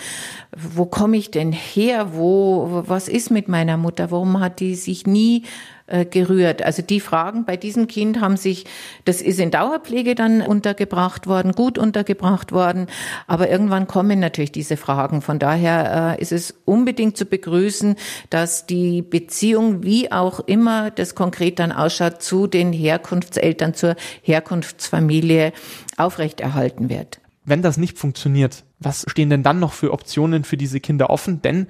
wo 0.56 0.84
komme 0.86 1.16
ich 1.16 1.30
denn 1.30 1.52
her? 1.52 2.14
Wo, 2.14 2.82
was 2.86 3.08
ist 3.08 3.30
mit 3.30 3.48
meiner 3.48 3.76
Mutter? 3.76 4.10
Warum 4.10 4.40
hat 4.40 4.60
die 4.60 4.74
sich 4.74 5.06
nie 5.06 5.44
äh, 5.86 6.04
gerührt? 6.04 6.62
Also 6.62 6.82
die 6.82 7.00
Fragen 7.00 7.44
bei 7.44 7.56
diesem 7.56 7.86
Kind 7.86 8.20
haben 8.20 8.36
sich, 8.36 8.66
das 9.04 9.22
ist 9.22 9.38
in 9.38 9.50
Dauerpflege 9.50 10.14
dann 10.14 10.42
untergebracht 10.42 11.26
worden, 11.26 11.52
gut 11.52 11.78
untergebracht 11.78 12.52
worden, 12.52 12.88
aber 13.26 13.48
irgendwann 13.48 13.86
kommen 13.86 14.18
natürlich 14.18 14.52
diese 14.52 14.76
Fragen. 14.76 15.22
Von 15.22 15.38
daher 15.38 16.16
äh, 16.18 16.22
ist 16.22 16.32
es 16.32 16.54
unbedingt 16.64 17.16
zu 17.16 17.26
begrüßen, 17.26 17.96
dass 18.28 18.66
die 18.66 19.02
Beziehung, 19.02 19.84
wie 19.84 20.10
auch 20.10 20.40
immer 20.40 20.90
das 20.90 21.14
konkret 21.14 21.58
dann 21.60 21.70
ausschaut, 21.70 22.22
zu 22.22 22.48
den 22.48 22.72
Herkunftseltern, 22.72 23.74
zur 23.74 23.94
Herkunftsfamilie 24.22 25.52
aufrechterhalten 25.96 26.88
wird. 26.88 27.20
Wenn 27.44 27.62
das 27.62 27.76
nicht 27.78 27.98
funktioniert, 27.98 28.64
was 28.80 29.04
stehen 29.08 29.30
denn 29.30 29.42
dann 29.42 29.60
noch 29.60 29.72
für 29.72 29.92
Optionen 29.92 30.44
für 30.44 30.56
diese 30.56 30.80
Kinder 30.80 31.10
offen? 31.10 31.42
Denn 31.42 31.66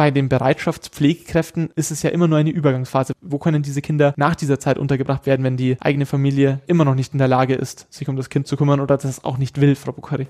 bei 0.00 0.10
den 0.10 0.30
Bereitschaftspflegekräften 0.30 1.68
ist 1.76 1.90
es 1.90 2.02
ja 2.02 2.08
immer 2.08 2.26
nur 2.26 2.38
eine 2.38 2.48
Übergangsphase. 2.48 3.12
Wo 3.20 3.36
können 3.36 3.62
diese 3.62 3.82
Kinder 3.82 4.14
nach 4.16 4.34
dieser 4.34 4.58
Zeit 4.58 4.78
untergebracht 4.78 5.26
werden, 5.26 5.44
wenn 5.44 5.58
die 5.58 5.76
eigene 5.78 6.06
Familie 6.06 6.60
immer 6.66 6.86
noch 6.86 6.94
nicht 6.94 7.12
in 7.12 7.18
der 7.18 7.28
Lage 7.28 7.54
ist, 7.54 7.86
sich 7.90 8.08
um 8.08 8.16
das 8.16 8.30
Kind 8.30 8.46
zu 8.46 8.56
kümmern 8.56 8.80
oder 8.80 8.96
das 8.96 9.22
auch 9.24 9.36
nicht 9.36 9.60
will, 9.60 9.74
Frau 9.74 9.92
Bukhari? 9.92 10.26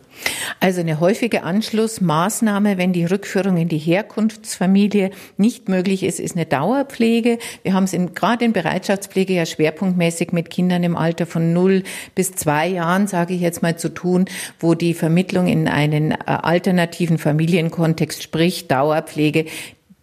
Also 0.58 0.80
eine 0.80 0.98
häufige 0.98 1.44
Anschlussmaßnahme, 1.44 2.78
wenn 2.78 2.92
die 2.92 3.04
Rückführung 3.04 3.58
in 3.58 3.68
die 3.68 3.78
Herkunftsfamilie 3.78 5.12
nicht 5.36 5.68
möglich 5.68 6.02
ist, 6.02 6.18
ist 6.18 6.34
eine 6.34 6.46
Dauerpflege. 6.46 7.38
Wir 7.62 7.72
haben 7.72 7.84
es 7.84 7.92
in, 7.92 8.12
gerade 8.12 8.44
in 8.44 8.52
Bereitschaftspflege 8.52 9.34
ja 9.34 9.46
schwerpunktmäßig 9.46 10.32
mit 10.32 10.50
Kindern 10.50 10.82
im 10.82 10.96
Alter 10.96 11.26
von 11.26 11.52
0 11.52 11.84
bis 12.16 12.32
2 12.32 12.66
Jahren, 12.66 13.06
sage 13.06 13.34
ich 13.34 13.40
jetzt 13.40 13.62
mal, 13.62 13.78
zu 13.78 13.94
tun, 13.94 14.24
wo 14.58 14.74
die 14.74 14.94
Vermittlung 14.94 15.46
in 15.46 15.68
einen 15.68 16.10
äh, 16.10 16.16
alternativen 16.26 17.18
Familienkontext, 17.18 18.24
sprich 18.24 18.66
Dauerpflege, 18.66 19.44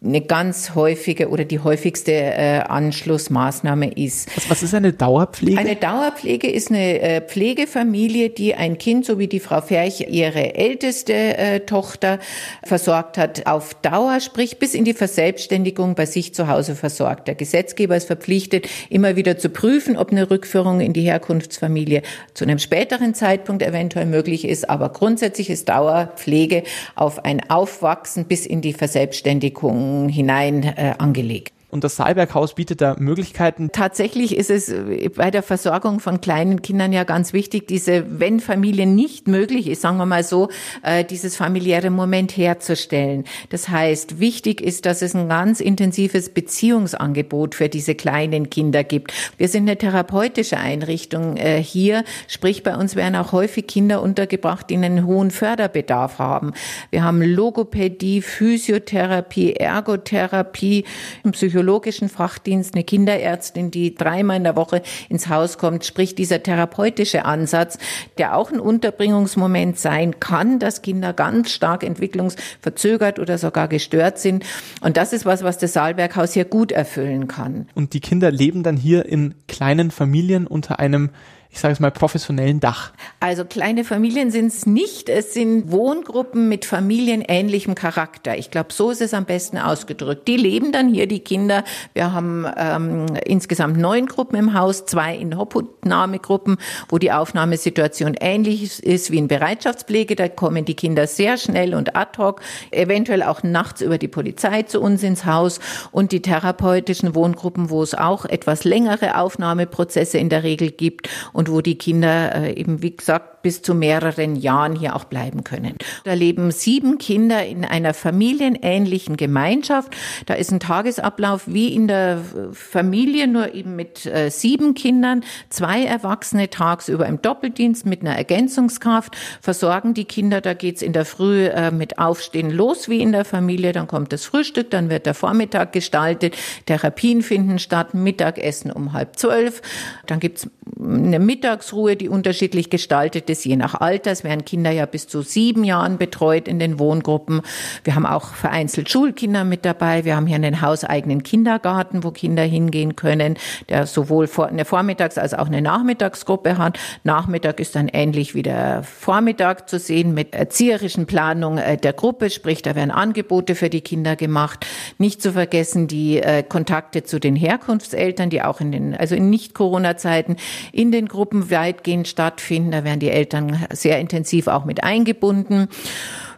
eine 0.04 0.22
ganz 0.22 0.76
häufige 0.76 1.30
oder 1.30 1.44
die 1.44 1.60
häufigste 1.60 2.12
äh, 2.12 2.60
Anschlussmaßnahme 2.60 3.94
ist. 3.94 4.30
Was, 4.36 4.50
was 4.52 4.64
ist 4.64 4.76
eine 4.76 4.94
Dauerpflege? 4.94 5.58
Eine 5.58 5.76
Dauerpflege 5.76 6.52
ist 6.52 6.70
eine 6.70 7.02
äh, 7.02 7.22
Pflegefamilie, 7.22 8.30
die 8.30 8.54
ein 8.54 8.78
Kind, 8.78 9.06
so 9.06 9.18
wie 9.18 9.28
die 9.28 9.40
Frau 9.40 9.60
Ferch 9.60 10.06
ihre 10.08 10.54
älteste 10.54 11.14
äh, 11.14 11.62
Tochter 11.62 12.20
versorgt 12.64 13.18
hat, 13.18 13.48
auf 13.48 13.74
Dauer, 13.74 14.20
sprich 14.20 14.60
bis 14.60 14.76
in 14.76 14.86
die 14.86 14.94
Verselbstständigung 14.94 15.96
bei 15.96 16.06
sich 16.06 16.36
zu 16.36 16.48
Hause 16.48 16.76
versorgt. 16.76 17.28
Der 17.28 17.34
Gesetzgeber 17.34 17.98
ist 17.98 18.06
verpflichtet, 18.06 18.68
immer 18.92 19.16
wieder 19.16 19.40
zu 19.40 19.50
prüfen, 19.50 19.98
ob 19.98 20.12
eine 20.12 20.30
Rückführung 20.30 20.80
in 20.80 20.94
die 20.94 21.02
Herkunftsfamilie 21.02 22.04
zu 22.36 22.46
einem 22.46 22.60
späteren 22.60 23.16
Zeitpunkt 23.16 23.64
eventuell 23.64 24.06
möglich 24.06 24.48
ist. 24.48 24.70
Aber 24.70 24.90
grundsätzlich 24.90 25.50
ist 25.50 25.70
Dauerpflege 25.70 26.62
auf 26.94 27.26
ein 27.26 27.50
Aufwachsen 27.50 28.26
bis 28.26 28.46
in 28.46 28.62
die 28.62 28.74
Verselbstständigung 28.74 29.88
hinein 30.10 30.64
äh, 30.64 30.94
angelegt. 30.98 31.57
Und 31.70 31.84
das 31.84 31.98
Saalberghaus 31.98 32.56
bietet 32.56 32.80
da 32.80 32.96
Möglichkeiten. 32.98 33.72
Tatsächlich 33.74 34.38
ist 34.38 34.50
es 34.50 34.74
bei 35.16 35.32
der 35.32 35.44
Versorgung 35.44 36.00
von 36.00 36.22
kleinen 36.22 36.62
Kindern 36.62 36.94
ja 36.94 37.04
ganz 37.04 37.34
wichtig, 37.34 37.68
diese, 37.68 38.06
wenn 38.08 38.40
Familie 38.40 38.86
nicht 38.86 39.28
möglich 39.28 39.68
ist, 39.68 39.82
sagen 39.82 39.98
wir 39.98 40.06
mal 40.06 40.24
so, 40.24 40.48
äh, 40.82 41.04
dieses 41.04 41.36
familiäre 41.36 41.90
Moment 41.90 42.38
herzustellen. 42.38 43.26
Das 43.50 43.68
heißt, 43.68 44.22
wichtig 44.22 44.62
ist, 44.62 44.86
dass 44.86 45.02
es 45.02 45.14
ein 45.14 45.28
ganz 45.28 45.60
intensives 45.60 46.30
Beziehungsangebot 46.30 47.54
für 47.54 47.68
diese 47.68 47.96
kleinen 47.96 48.50
Kinder 48.50 48.86
gibt. 48.86 49.12
Wir 49.36 49.50
sind 49.50 49.64
eine 49.64 49.78
therapeutische 49.78 50.56
Einrichtung 50.56 51.36
äh, 51.36 51.62
hier, 51.62 52.06
sprich 52.30 52.64
bei 52.64 52.78
uns 52.78 52.96
werden 52.96 53.18
auch 53.18 53.34
häufig 53.34 53.68
Kinder 53.68 54.02
untergebracht, 54.02 54.70
die 54.70 54.76
einen 54.76 55.06
hohen 55.06 55.32
Förderbedarf 55.32 56.18
haben. 56.18 56.54
Wir 56.92 57.04
haben 57.04 57.22
Logopädie, 57.22 58.22
Physiotherapie, 58.22 59.52
Ergotherapie, 59.52 60.86
Psychologie, 61.30 61.57
psychologischen 61.58 62.08
Fachdienst, 62.08 62.76
eine 62.76 62.84
Kinderärztin, 62.84 63.72
die 63.72 63.96
dreimal 63.96 64.38
in 64.38 64.44
der 64.44 64.56
Woche 64.56 64.84
ins 65.10 65.28
Haus 65.28 65.58
kommt, 65.58 65.86
sprich 65.86 66.14
dieser 66.14 66.44
therapeutische 66.44 67.26
Ansatz, 67.26 67.80
der 68.20 68.38
auch 68.38 68.52
ein 68.52 68.60
Unterbringungsmoment 68.60 69.80
sein 69.80 70.20
kann, 70.20 70.60
dass 70.60 70.84
Kinder 70.84 71.14
ganz 71.14 71.50
stark 71.50 71.84
entwicklungsverzögert 71.84 73.18
oder 73.18 73.40
sogar 73.40 73.68
gestört 73.68 74.20
sind. 74.20 74.46
Und 74.82 74.98
das 74.98 75.14
ist 75.14 75.26
was, 75.26 75.44
was 75.44 75.58
das 75.58 75.74
Saalberghaus 75.74 76.34
hier 76.34 76.46
gut 76.46 76.72
erfüllen 76.72 77.28
kann. 77.28 77.68
Und 77.74 77.94
die 77.94 78.02
Kinder 78.02 78.30
leben 78.30 78.62
dann 78.62 78.78
hier 78.78 79.08
in 79.08 79.34
kleinen 79.48 79.90
Familien 79.90 80.46
unter 80.46 80.78
einem 80.78 81.10
ich 81.58 81.62
sage 81.62 81.74
es 81.74 81.80
mal, 81.80 81.90
professionellen 81.90 82.60
Dach? 82.60 82.92
Also 83.20 83.44
kleine 83.44 83.84
Familien 83.84 84.30
sind 84.30 84.48
es 84.54 84.68
nicht. 84.68 85.10
Es 85.10 85.34
sind 85.34 85.72
Wohngruppen 85.72 86.48
mit 86.50 86.66
familienähnlichem 86.66 87.74
Charakter. 87.74 88.38
Ich 88.38 88.52
glaube, 88.52 88.72
so 88.72 88.92
ist 88.92 89.02
es 89.02 89.16
am 89.16 89.26
besten 89.26 89.58
ausgedrückt. 89.58 90.28
Die 90.28 90.38
leben 90.38 90.72
dann 90.72 90.88
hier, 90.88 91.08
die 91.08 91.20
Kinder. 91.20 91.64
Wir 91.96 92.14
haben 92.14 92.46
ähm, 92.56 93.08
insgesamt 93.26 93.78
neun 93.78 94.06
Gruppen 94.06 94.36
im 94.36 94.54
Haus, 94.54 94.86
zwei 94.86 95.16
in 95.16 95.34
Obhutnahmegruppen, 95.34 96.58
wo 96.90 97.00
die 97.00 97.12
Aufnahmesituation 97.12 98.14
ähnlich 98.20 98.84
ist 98.84 99.10
wie 99.10 99.18
in 99.18 99.28
Bereitschaftspflege. 99.28 100.16
Da 100.16 100.30
kommen 100.30 100.64
die 100.64 100.76
Kinder 100.76 101.08
sehr 101.08 101.38
schnell 101.38 101.74
und 101.74 101.96
ad 101.96 102.20
hoc, 102.20 102.42
eventuell 102.70 103.24
auch 103.24 103.42
nachts 103.42 103.82
über 103.82 103.98
die 103.98 104.08
Polizei 104.08 104.62
zu 104.62 104.80
uns 104.80 105.02
ins 105.02 105.26
Haus. 105.26 105.60
Und 105.92 106.12
die 106.12 106.22
therapeutischen 106.22 107.16
Wohngruppen, 107.16 107.72
wo 107.72 107.82
es 107.82 107.96
auch 107.96 108.26
etwas 108.26 108.64
längere 108.64 109.18
Aufnahmeprozesse 109.18 110.20
in 110.20 110.30
der 110.30 110.44
Regel 110.44 110.70
gibt 110.70 111.10
und 111.34 111.47
wo 111.48 111.62
die 111.62 111.78
Kinder 111.78 112.36
äh, 112.36 112.54
eben, 112.54 112.82
wie 112.82 112.96
gesagt, 112.96 113.37
bis 113.48 113.62
zu 113.62 113.74
mehreren 113.74 114.36
Jahren 114.36 114.76
hier 114.76 114.94
auch 114.94 115.06
bleiben 115.06 115.46
können. 115.46 115.78
Da 116.04 116.12
leben 116.12 116.52
sieben 116.52 116.98
Kinder 116.98 117.46
in 117.46 117.64
einer 117.64 117.94
familienähnlichen 117.94 119.16
Gemeinschaft. 119.16 119.96
Da 120.26 120.34
ist 120.34 120.52
ein 120.52 120.60
Tagesablauf 120.60 121.44
wie 121.46 121.74
in 121.74 121.88
der 121.88 122.20
Familie, 122.52 123.26
nur 123.26 123.54
eben 123.54 123.78
mit 123.78 124.06
äh, 124.06 124.30
sieben 124.32 124.74
Kindern, 124.74 125.24
zwei 125.48 125.86
Erwachsene 125.86 126.50
tagsüber 126.50 127.06
im 127.06 127.22
Doppeldienst 127.22 127.86
mit 127.86 128.02
einer 128.02 128.18
Ergänzungskraft, 128.18 129.16
versorgen 129.40 129.94
die 129.94 130.04
Kinder. 130.04 130.42
Da 130.42 130.54
geht's 130.54 130.82
in 130.82 130.92
der 130.92 131.06
Früh 131.06 131.46
äh, 131.46 131.72
mit 131.72 132.00
Aufstehen 132.00 132.50
los 132.50 132.90
wie 132.90 133.00
in 133.00 133.14
der 133.14 133.24
Familie. 133.24 133.72
Dann 133.72 133.88
kommt 133.88 134.12
das 134.12 134.26
Frühstück, 134.26 134.72
dann 134.72 134.90
wird 134.90 135.06
der 135.06 135.14
Vormittag 135.14 135.72
gestaltet, 135.72 136.36
Therapien 136.66 137.22
finden 137.22 137.60
statt, 137.60 137.94
Mittagessen 137.94 138.74
um 138.74 138.92
halb 138.92 139.16
zwölf. 139.16 139.62
Dann 140.06 140.20
gibt's 140.20 140.50
eine 140.78 141.20
Mittagsruhe, 141.20 141.96
die 141.96 142.10
unterschiedlich 142.10 142.70
gestaltet 142.70 143.30
ist, 143.30 143.37
je 143.44 143.56
nach 143.56 143.76
Alter. 143.76 144.12
Es 144.12 144.24
werden 144.24 144.46
Kinder 144.46 144.72
ja 144.72 144.86
bis 144.86 145.08
zu 145.08 145.22
sieben 145.22 145.64
Jahren 145.64 145.98
betreut 145.98 146.48
in 146.48 146.60
den 146.60 146.80
Wohngruppen. 146.80 147.42
Wir 147.84 147.96
haben 147.96 148.06
auch 148.06 148.34
vereinzelt 148.34 148.90
Schulkinder 148.90 149.44
mit 149.44 149.66
dabei. 149.66 150.06
Wir 150.06 150.16
haben 150.16 150.28
hier 150.28 150.36
einen 150.36 150.62
hauseigenen 150.62 151.24
Kindergarten, 151.24 152.04
wo 152.04 152.12
Kinder 152.12 152.44
hingehen 152.44 152.96
können, 152.96 153.38
der 153.70 153.88
sowohl 153.88 154.30
eine 154.38 154.64
Vormittags- 154.66 155.18
als 155.18 155.34
auch 155.34 155.48
eine 155.48 155.62
Nachmittagsgruppe 155.62 156.58
hat. 156.58 156.80
Nachmittag 157.04 157.60
ist 157.60 157.76
dann 157.76 157.88
ähnlich 157.88 158.36
wie 158.36 158.44
der 158.44 158.84
Vormittag 158.84 159.70
zu 159.70 159.80
sehen 159.80 160.14
mit 160.14 160.34
erzieherischen 160.34 161.06
Planung 161.06 161.58
äh, 161.58 161.78
der 161.78 161.94
Gruppe, 161.94 162.30
sprich, 162.30 162.62
da 162.62 162.76
werden 162.76 162.92
Angebote 162.92 163.56
für 163.56 163.70
die 163.70 163.82
Kinder 163.82 164.16
gemacht. 164.16 164.66
Nicht 164.98 165.22
zu 165.22 165.34
vergessen 165.34 165.88
die 165.88 166.22
äh, 166.22 166.44
Kontakte 166.44 167.04
zu 167.04 167.20
den 167.20 167.36
Herkunftseltern, 167.36 168.30
die 168.30 168.42
auch 168.42 168.62
in 168.62 168.72
den, 168.72 168.96
also 168.96 169.16
in 169.16 169.30
Nicht-Corona-Zeiten 169.30 170.38
in 170.72 170.92
den 170.92 171.08
Gruppen 171.08 171.50
weitgehend 171.52 172.08
stattfinden. 172.08 172.72
Da 172.72 172.84
werden 172.84 173.00
die 173.00 173.10
Eltern 173.18 173.66
sehr 173.72 174.00
intensiv 174.00 174.48
auch 174.48 174.66
mit 174.66 174.84
eingebunden. 174.84 175.68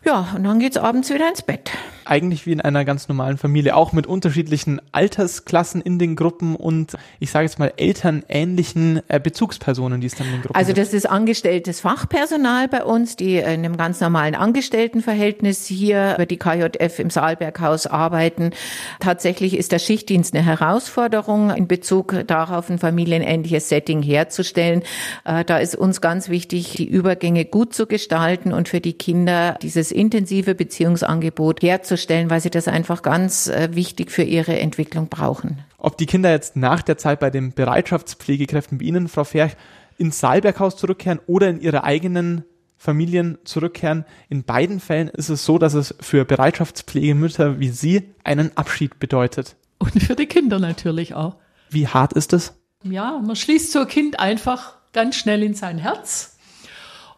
Ja, 0.05 0.29
und 0.35 0.45
dann 0.45 0.59
geht's 0.59 0.77
abends 0.77 1.09
wieder 1.09 1.27
ins 1.27 1.41
Bett 1.41 1.71
eigentlich 2.09 2.45
wie 2.45 2.51
in 2.51 2.61
einer 2.61 2.85
ganz 2.85 3.07
normalen 3.07 3.37
Familie, 3.37 3.75
auch 3.75 3.93
mit 3.93 4.07
unterschiedlichen 4.07 4.81
Altersklassen 4.91 5.81
in 5.81 5.99
den 5.99 6.15
Gruppen 6.15 6.55
und 6.55 6.97
ich 7.19 7.29
sage 7.29 7.45
jetzt 7.45 7.59
mal 7.59 7.71
elternähnlichen 7.77 9.01
äh, 9.07 9.19
Bezugspersonen, 9.19 10.01
die 10.01 10.07
es 10.07 10.15
dann 10.15 10.27
in 10.27 10.33
den 10.33 10.41
Gruppen 10.41 10.55
Also 10.55 10.73
das 10.73 10.93
ist 10.93 11.07
angestelltes 11.07 11.81
Fachpersonal 11.81 12.67
bei 12.67 12.83
uns, 12.83 13.15
die 13.15 13.37
in 13.37 13.45
einem 13.45 13.77
ganz 13.77 14.01
normalen 14.01 14.33
Angestelltenverhältnis 14.33 15.67
hier 15.67 16.15
über 16.15 16.25
die 16.25 16.37
KJF 16.37 16.99
im 16.99 17.09
Saalberghaus 17.11 17.85
arbeiten. 17.85 18.51
Tatsächlich 18.99 19.55
ist 19.55 19.71
der 19.71 19.79
Schichtdienst 19.79 20.33
eine 20.33 20.43
Herausforderung 20.43 21.51
in 21.51 21.67
Bezug 21.67 22.23
darauf, 22.25 22.69
ein 22.69 22.79
familienähnliches 22.79 23.69
Setting 23.69 24.01
herzustellen. 24.01 24.81
Äh, 25.25 25.45
da 25.45 25.59
ist 25.59 25.75
uns 25.75 26.01
ganz 26.01 26.29
wichtig, 26.29 26.73
die 26.73 26.87
Übergänge 26.87 27.45
gut 27.45 27.73
zu 27.73 27.85
gestalten 27.85 28.51
und 28.51 28.67
für 28.67 28.81
die 28.81 28.93
Kinder 28.93 29.59
dieses 29.61 29.91
intensive 29.91 30.55
Beziehungsangebot 30.55 31.61
herzustellen 31.61 31.98
herzustellen, 31.99 32.29
weil 32.29 32.41
sie 32.41 32.49
das 32.49 32.67
einfach 32.67 33.01
ganz 33.01 33.47
äh, 33.47 33.69
wichtig 33.73 34.11
für 34.11 34.23
ihre 34.23 34.57
Entwicklung 34.59 35.07
brauchen. 35.09 35.59
Ob 35.77 35.97
die 35.97 36.05
Kinder 36.05 36.31
jetzt 36.31 36.55
nach 36.55 36.81
der 36.81 36.97
Zeit 36.97 37.19
bei 37.19 37.29
den 37.29 37.53
Bereitschaftspflegekräften 37.53 38.77
bei 38.77 38.85
Ihnen, 38.85 39.07
Frau 39.07 39.23
Ferch, 39.23 39.55
ins 39.97 40.19
Saalberghaus 40.19 40.77
zurückkehren 40.77 41.19
oder 41.27 41.49
in 41.49 41.59
ihre 41.59 41.83
eigenen 41.83 42.43
Familien 42.77 43.37
zurückkehren. 43.43 44.05
In 44.29 44.43
beiden 44.43 44.79
Fällen 44.79 45.09
ist 45.09 45.27
es 45.27 45.43
so, 45.43 45.57
dass 45.57 45.73
es 45.73 45.93
für 45.99 46.23
Bereitschaftspflegemütter 46.23 47.59
wie 47.59 47.69
Sie 47.69 48.03
einen 48.23 48.55
Abschied 48.55 48.99
bedeutet. 48.99 49.57
Und 49.77 50.01
für 50.01 50.15
die 50.15 50.25
Kinder 50.25 50.59
natürlich 50.59 51.13
auch. 51.13 51.35
Wie 51.69 51.87
hart 51.87 52.13
ist 52.13 52.31
es? 52.31 52.53
Ja, 52.83 53.19
man 53.21 53.35
schließt 53.35 53.73
so 53.73 53.79
ein 53.79 53.87
Kind 53.87 54.19
einfach 54.19 54.75
ganz 54.93 55.17
schnell 55.17 55.43
in 55.43 55.53
sein 55.53 55.77
Herz. 55.77 56.37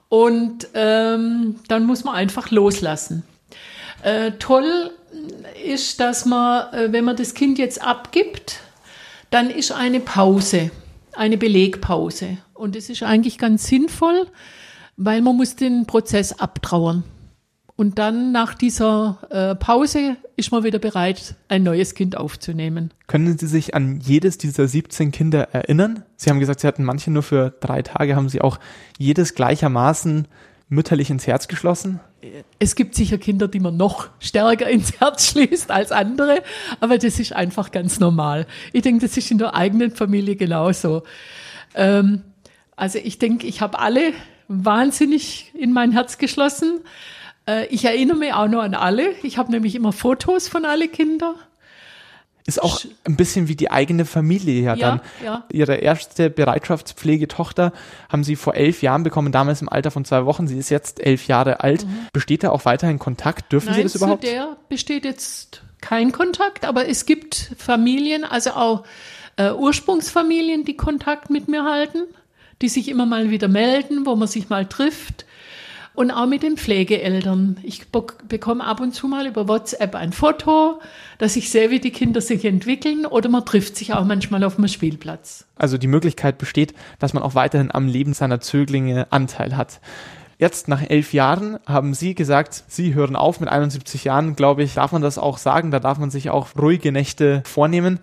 Und 0.10 0.68
ähm, 0.74 1.56
dann 1.68 1.86
muss 1.86 2.04
man 2.04 2.16
einfach 2.16 2.50
loslassen. 2.50 3.24
Äh, 4.04 4.32
toll 4.40 4.92
ist, 5.66 6.00
dass 6.00 6.26
man, 6.26 6.74
äh, 6.74 6.92
wenn 6.92 7.06
man 7.06 7.16
das 7.16 7.34
Kind 7.34 7.58
jetzt 7.58 7.82
abgibt, 7.82 8.60
dann 9.30 9.50
ist 9.50 9.72
eine 9.72 10.00
Pause, 10.00 10.72
eine 11.14 11.38
Belegpause. 11.38 12.38
Und 12.54 12.76
das 12.76 12.90
ist 12.90 13.04
eigentlich 13.04 13.38
ganz 13.38 13.68
sinnvoll, 13.68 14.28
weil 14.98 15.22
man 15.22 15.38
muss 15.38 15.56
den 15.56 15.86
Prozess 15.86 16.34
abtrauern. 16.34 17.04
Und 17.76 17.98
dann 17.98 18.32
nach 18.32 18.54
dieser 18.54 19.18
äh, 19.32 19.56
Pause 19.56 20.18
ist 20.36 20.52
man 20.52 20.64
wieder 20.64 20.78
bereit, 20.78 21.36
ein 21.48 21.64
neues 21.64 21.96
Kind 21.96 22.16
aufzunehmen. 22.16 22.94
Können 23.08 23.40
Sie 23.40 23.48
sich 23.48 23.74
an 23.74 24.00
jedes 24.00 24.38
dieser 24.38 24.68
17 24.68 25.12
Kinder 25.12 25.50
erinnern? 25.52 26.04
Sie 26.16 26.30
haben 26.30 26.40
gesagt, 26.40 26.60
Sie 26.60 26.68
hatten 26.68 26.84
manche 26.84 27.10
nur 27.10 27.24
für 27.24 27.56
drei 27.60 27.82
Tage. 27.82 28.16
Haben 28.16 28.30
Sie 28.30 28.42
auch 28.42 28.60
jedes 29.00 29.34
gleichermaßen 29.34 30.28
mütterlich 30.72 31.10
ins 31.10 31.28
Herz 31.28 31.48
geschlossen? 31.48 32.00
Es 32.58 32.76
gibt 32.76 32.96
sicher 32.96 33.18
Kinder, 33.18 33.48
die 33.48 33.60
man 33.60 33.76
noch 33.78 34.10
stärker 34.20 34.70
ins 34.70 35.00
Herz 35.00 35.32
schließt 35.32 35.70
als 35.70 35.92
andere, 35.92 36.42
aber 36.80 36.98
das 36.98 37.20
ist 37.20 37.34
einfach 37.34 37.72
ganz 37.72 38.00
normal. 38.00 38.48
Ich 38.72 38.82
denke, 38.82 39.06
das 39.06 39.18
ist 39.18 39.30
in 39.30 39.38
der 39.38 39.54
eigenen 39.54 39.92
Familie 39.92 40.36
genauso. 40.36 41.04
Ähm, 41.76 42.24
also 42.76 43.00
ich 43.04 43.20
denke, 43.20 43.48
ich 43.48 43.62
habe 43.62 43.80
alle 43.80 44.14
wahnsinnig 44.48 45.52
in 45.54 45.74
mein 45.74 45.92
Herz 45.92 46.18
geschlossen. 46.18 46.80
Äh, 47.46 47.68
ich 47.68 47.84
erinnere 47.84 48.18
mich 48.18 48.34
auch 48.34 48.48
noch 48.48 48.62
an 48.62 48.74
alle. 48.74 49.12
Ich 49.24 49.38
habe 49.38 49.52
nämlich 49.52 49.76
immer 49.76 49.92
Fotos 49.92 50.48
von 50.48 50.64
alle 50.64 50.88
Kinder. 50.88 51.36
Ist 52.46 52.62
auch 52.62 52.82
ein 53.04 53.16
bisschen 53.16 53.48
wie 53.48 53.56
die 53.56 53.70
eigene 53.70 54.06
Familie 54.06 54.62
ja, 54.62 54.76
ja 54.76 54.90
dann. 54.90 55.02
Ja. 55.24 55.46
Ihre 55.52 55.76
erste 55.76 56.30
Bereitschaftspflegetochter 56.30 57.72
haben 58.10 58.24
sie 58.24 58.36
vor 58.36 58.56
elf 58.56 58.82
Jahren 58.82 59.04
bekommen, 59.04 59.32
damals 59.32 59.62
im 59.62 59.70
Alter 59.70 59.92
von 59.92 60.06
zwei 60.06 60.26
Wochen. 60.26 60.48
Sie 60.48 60.58
ist 60.58 60.70
jetzt 60.70 61.00
elf 61.06 61.28
Jahre 61.28 61.60
alt. 61.60 61.86
Mhm. 61.86 62.08
Besteht 62.14 62.44
da 62.44 62.50
auch 62.50 62.66
weiterhin 62.66 63.00
Kontakt? 63.00 63.52
Dürfen 63.52 63.68
Nein, 63.68 63.78
Sie 63.78 63.84
das 63.84 63.96
überhaupt? 63.96 64.26
Zu 64.26 64.32
der 64.32 64.58
besteht 64.70 65.06
jetzt 65.06 65.62
kein 65.82 66.12
Kontakt, 66.12 66.66
aber 66.66 66.88
es 66.88 67.06
gibt 67.06 67.52
Familien, 67.58 68.24
also 68.24 68.52
auch 68.52 68.84
äh, 69.38 69.52
Ursprungsfamilien, 69.52 70.66
die 70.66 70.78
Kontakt 70.78 71.30
mit 71.30 71.48
mir 71.48 71.64
halten, 71.64 72.04
die 72.62 72.70
sich 72.70 72.88
immer 72.90 73.06
mal 73.06 73.30
wieder 73.30 73.48
melden, 73.48 74.06
wo 74.06 74.16
man 74.16 74.28
sich 74.28 74.50
mal 74.50 74.66
trifft 74.66 75.26
und 75.94 76.12
auch 76.12 76.26
mit 76.26 76.44
den 76.44 76.58
Pflegeeltern. 76.58 77.58
Ich 77.64 77.88
bekomme 77.90 78.64
ab 78.64 78.80
und 78.80 78.94
zu 78.94 79.08
mal 79.08 79.28
über 79.28 79.48
WhatsApp 79.48 79.96
ein 79.96 80.14
Foto, 80.14 80.80
dass 81.18 81.36
ich 81.36 81.50
sehe, 81.50 81.70
wie 81.70 81.80
die 81.80 81.92
Kinder 81.92 82.22
sich 82.22 82.46
entwickeln 82.46 83.06
oder 83.06 83.30
man 83.30 83.46
trifft 83.46 83.76
sich 83.76 83.94
auch 83.94 84.06
manchmal 84.06 84.44
auf 84.44 84.56
dem 84.56 84.68
Spielplatz. 84.68 85.46
Also 85.56 85.78
die 85.78 85.88
Möglichkeit 85.88 86.38
besteht, 86.38 86.74
dass 87.00 87.14
man 87.14 87.24
auch 87.24 87.36
weiterhin 87.36 87.72
am 87.72 87.88
Leben 87.88 88.14
seiner 88.14 88.40
Zöglinge 88.40 89.08
Anteil 89.12 89.58
hat. 89.58 89.82
Jetzt 90.42 90.68
nach 90.68 90.82
elf 90.82 91.14
Jahren 91.14 91.60
haben 91.68 91.94
Sie 91.94 92.16
gesagt, 92.16 92.64
Sie 92.68 92.96
hören 92.96 93.16
auf 93.16 93.40
mit 93.40 93.50
71 93.50 94.06
Jahren, 94.06 94.36
glaube 94.36 94.64
ich, 94.64 94.74
darf 94.74 94.92
man 94.92 95.04
das 95.04 95.20
auch 95.20 95.38
sagen, 95.38 95.70
da 95.70 95.80
darf 95.80 96.00
man 96.00 96.10
sich 96.10 96.32
auch 96.32 96.48
ruhige 96.58 96.92
Nächte 96.92 97.44
vornehmen. 97.46 98.00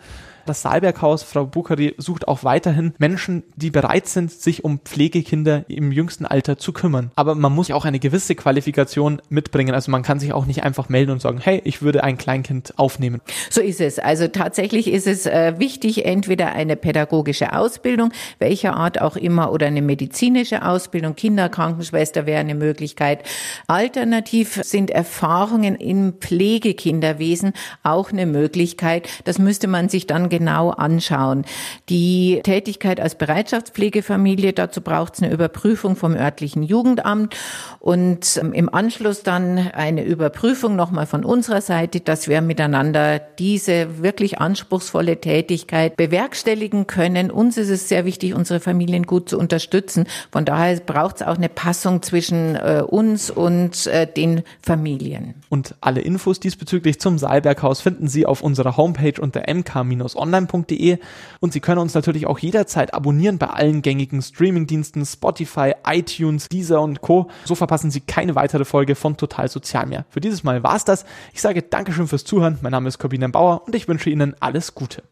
Das 0.48 0.62
Saalberghaus, 0.62 1.24
Frau 1.24 1.44
Bukari, 1.44 1.94
sucht 1.98 2.26
auch 2.26 2.42
weiterhin 2.42 2.94
Menschen, 2.96 3.42
die 3.56 3.70
bereit 3.70 4.08
sind, 4.08 4.30
sich 4.30 4.64
um 4.64 4.78
Pflegekinder 4.78 5.66
im 5.68 5.92
jüngsten 5.92 6.24
Alter 6.24 6.56
zu 6.56 6.72
kümmern. 6.72 7.10
Aber 7.16 7.34
man 7.34 7.52
muss 7.52 7.70
auch 7.70 7.84
eine 7.84 7.98
gewisse 7.98 8.34
Qualifikation 8.34 9.20
mitbringen. 9.28 9.74
Also 9.74 9.90
man 9.90 10.02
kann 10.02 10.20
sich 10.20 10.32
auch 10.32 10.46
nicht 10.46 10.62
einfach 10.62 10.88
melden 10.88 11.10
und 11.10 11.20
sagen, 11.20 11.38
hey, 11.38 11.60
ich 11.64 11.82
würde 11.82 12.02
ein 12.02 12.16
Kleinkind 12.16 12.78
aufnehmen. 12.78 13.20
So 13.50 13.60
ist 13.60 13.82
es. 13.82 13.98
Also 13.98 14.26
tatsächlich 14.28 14.90
ist 14.90 15.06
es 15.06 15.26
äh, 15.26 15.58
wichtig, 15.58 16.06
entweder 16.06 16.52
eine 16.52 16.76
pädagogische 16.76 17.52
Ausbildung, 17.52 18.10
welcher 18.38 18.74
Art 18.74 19.02
auch 19.02 19.16
immer, 19.16 19.52
oder 19.52 19.66
eine 19.66 19.82
medizinische 19.82 20.64
Ausbildung. 20.64 21.14
Kinderkrankenschwester 21.14 22.24
wäre 22.24 22.40
eine 22.40 22.54
Möglichkeit. 22.54 23.22
Alternativ 23.66 24.60
sind 24.62 24.88
Erfahrungen 24.88 25.76
im 25.76 26.14
Pflegekinderwesen 26.14 27.52
auch 27.82 28.12
eine 28.12 28.24
Möglichkeit. 28.24 29.06
Das 29.24 29.38
müsste 29.38 29.68
man 29.68 29.90
sich 29.90 30.06
dann 30.06 30.30
genau 30.30 30.37
anschauen. 30.46 31.44
Die 31.88 32.40
Tätigkeit 32.42 33.00
als 33.00 33.16
Bereitschaftspflegefamilie, 33.16 34.52
dazu 34.52 34.80
braucht 34.80 35.14
es 35.14 35.22
eine 35.22 35.32
Überprüfung 35.32 35.96
vom 35.96 36.14
örtlichen 36.14 36.62
Jugendamt 36.62 37.34
und 37.80 38.38
ähm, 38.40 38.52
im 38.52 38.72
Anschluss 38.72 39.22
dann 39.22 39.58
eine 39.58 40.04
Überprüfung 40.04 40.76
nochmal 40.76 41.06
von 41.06 41.24
unserer 41.24 41.60
Seite, 41.60 42.00
dass 42.00 42.28
wir 42.28 42.40
miteinander 42.40 43.18
diese 43.18 44.02
wirklich 44.02 44.38
anspruchsvolle 44.38 45.20
Tätigkeit 45.20 45.96
bewerkstelligen 45.96 46.86
können. 46.86 47.30
Uns 47.30 47.56
ist 47.56 47.70
es 47.70 47.88
sehr 47.88 48.04
wichtig, 48.04 48.34
unsere 48.34 48.60
Familien 48.60 49.04
gut 49.04 49.28
zu 49.28 49.38
unterstützen. 49.38 50.06
Von 50.30 50.44
daher 50.44 50.76
braucht 50.80 51.16
es 51.16 51.22
auch 51.22 51.36
eine 51.36 51.48
Passung 51.48 52.02
zwischen 52.02 52.56
äh, 52.56 52.82
uns 52.86 53.30
und 53.30 53.86
äh, 53.86 54.06
den 54.06 54.42
Familien. 54.62 55.34
Und 55.48 55.74
alle 55.80 56.00
Infos 56.00 56.40
diesbezüglich 56.40 57.00
zum 57.00 57.18
Saalberghaus 57.18 57.80
finden 57.80 58.08
Sie 58.08 58.26
auf 58.26 58.42
unserer 58.42 58.76
Homepage 58.76 59.20
unter 59.20 59.42
mk-online 59.52 60.27
online.de 60.34 60.98
und 61.40 61.52
Sie 61.52 61.60
können 61.60 61.80
uns 61.80 61.94
natürlich 61.94 62.26
auch 62.26 62.38
jederzeit 62.38 62.94
abonnieren 62.94 63.38
bei 63.38 63.48
allen 63.48 63.82
gängigen 63.82 64.22
Streamingdiensten 64.22 65.04
Spotify, 65.04 65.72
iTunes, 65.86 66.48
Deezer 66.48 66.80
und 66.80 67.00
Co. 67.00 67.28
So 67.44 67.54
verpassen 67.54 67.90
Sie 67.90 68.00
keine 68.00 68.34
weitere 68.34 68.64
Folge 68.64 68.94
von 68.94 69.16
Total 69.16 69.48
Sozial 69.48 69.86
mehr. 69.86 70.04
Für 70.10 70.20
dieses 70.20 70.44
Mal 70.44 70.62
war's 70.62 70.84
das. 70.84 71.04
Ich 71.32 71.40
sage 71.40 71.62
Dankeschön 71.62 72.08
fürs 72.08 72.24
Zuhören. 72.24 72.58
Mein 72.62 72.72
Name 72.72 72.88
ist 72.88 72.98
Corbinian 72.98 73.32
Bauer 73.32 73.62
und 73.66 73.74
ich 73.74 73.88
wünsche 73.88 74.10
Ihnen 74.10 74.34
alles 74.40 74.74
Gute. 74.74 75.02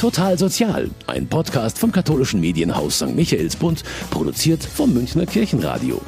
Total 0.00 0.36
Sozial, 0.36 0.90
ein 1.06 1.28
Podcast 1.28 1.78
vom 1.78 1.92
katholischen 1.92 2.40
Medienhaus 2.40 2.96
St. 2.96 3.14
Michaelsbund, 3.14 3.84
produziert 4.10 4.64
vom 4.64 4.92
Münchner 4.92 5.26
Kirchenradio. 5.26 6.00